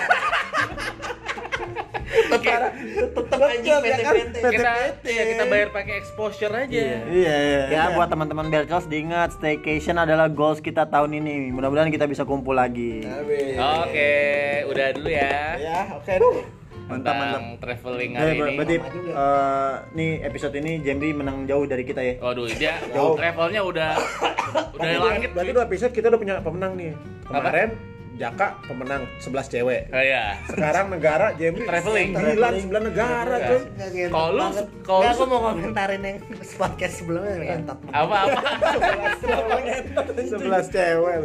[2.30, 4.36] Tetep aja PT-PT.
[4.39, 4.71] kita
[5.05, 6.69] ya kita bayar pakai exposure aja.
[6.69, 7.61] Iya, iya.
[7.69, 11.51] Ya buat teman-teman Berkels diingat staycation adalah goals kita tahun ini.
[11.51, 13.03] Mudah-mudahan kita bisa kumpul lagi.
[13.55, 14.13] Oke,
[14.65, 15.57] udah dulu ya.
[15.57, 16.59] Ya, oke deh.
[16.90, 17.62] Mantap Tentang mantap.
[17.62, 18.58] traveling Eh, hari ber- ini.
[18.58, 18.76] berarti
[19.08, 22.14] eh, nih episode ini Jemri menang jauh dari kita ya.
[22.18, 23.14] Waduh, dia Jauh.
[23.14, 25.30] levelnya udah udah Berarti- langit.
[25.32, 26.98] Berarti dua episode kita udah punya pemenang nih.
[27.24, 27.70] Kemarin
[28.20, 29.82] Jaka pemenang 11 cewek.
[29.95, 30.36] Oh, iya.
[30.43, 32.11] Sekarang negara Jemri Traveling.
[32.11, 33.59] 9 9 negara, coy.
[34.11, 34.43] Kalau lu
[34.84, 36.20] kalau aku mau komentarin yang
[36.59, 37.80] podcast sebelumnya ngentot.
[37.95, 38.39] apa apa
[40.36, 40.36] 11
[40.76, 41.15] cewek.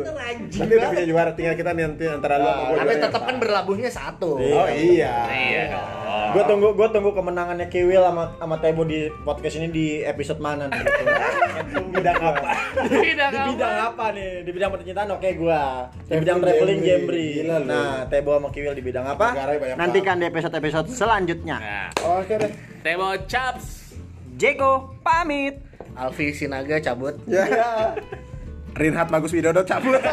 [0.55, 2.79] Nanti udah punya juara tinggal kita nanti antara lu sama gua.
[2.79, 4.39] Tapi tetap kan berlabuhnya satu.
[4.39, 5.15] Oh iya.
[5.35, 9.87] iya dong Gue tunggu gue tunggu kemenangannya Kiwil sama sama Tebo di podcast ini di
[10.03, 11.81] episode mana nih gitu.
[11.95, 12.49] bidang apa?
[12.91, 13.51] Bidang di apa?
[13.55, 14.31] bidang apa nih?
[14.43, 15.91] Di bidang percintaan oke gua.
[16.07, 17.43] Di bidang traveling Jembri.
[17.45, 19.33] Nah, Tebo sama Kiwil di bidang apa?
[19.75, 21.57] Nantikan di episode-episode selanjutnya.
[21.59, 21.91] Nah.
[22.21, 22.53] Oke deh.
[22.85, 23.97] Tebo Chaps.
[24.37, 25.63] Jeko pamit.
[25.95, 27.15] Alfi Sinaga cabut.
[27.31, 27.95] Ya.
[28.81, 30.03] Rinhat Bagus Widodo cabut.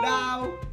[0.00, 0.69] Now.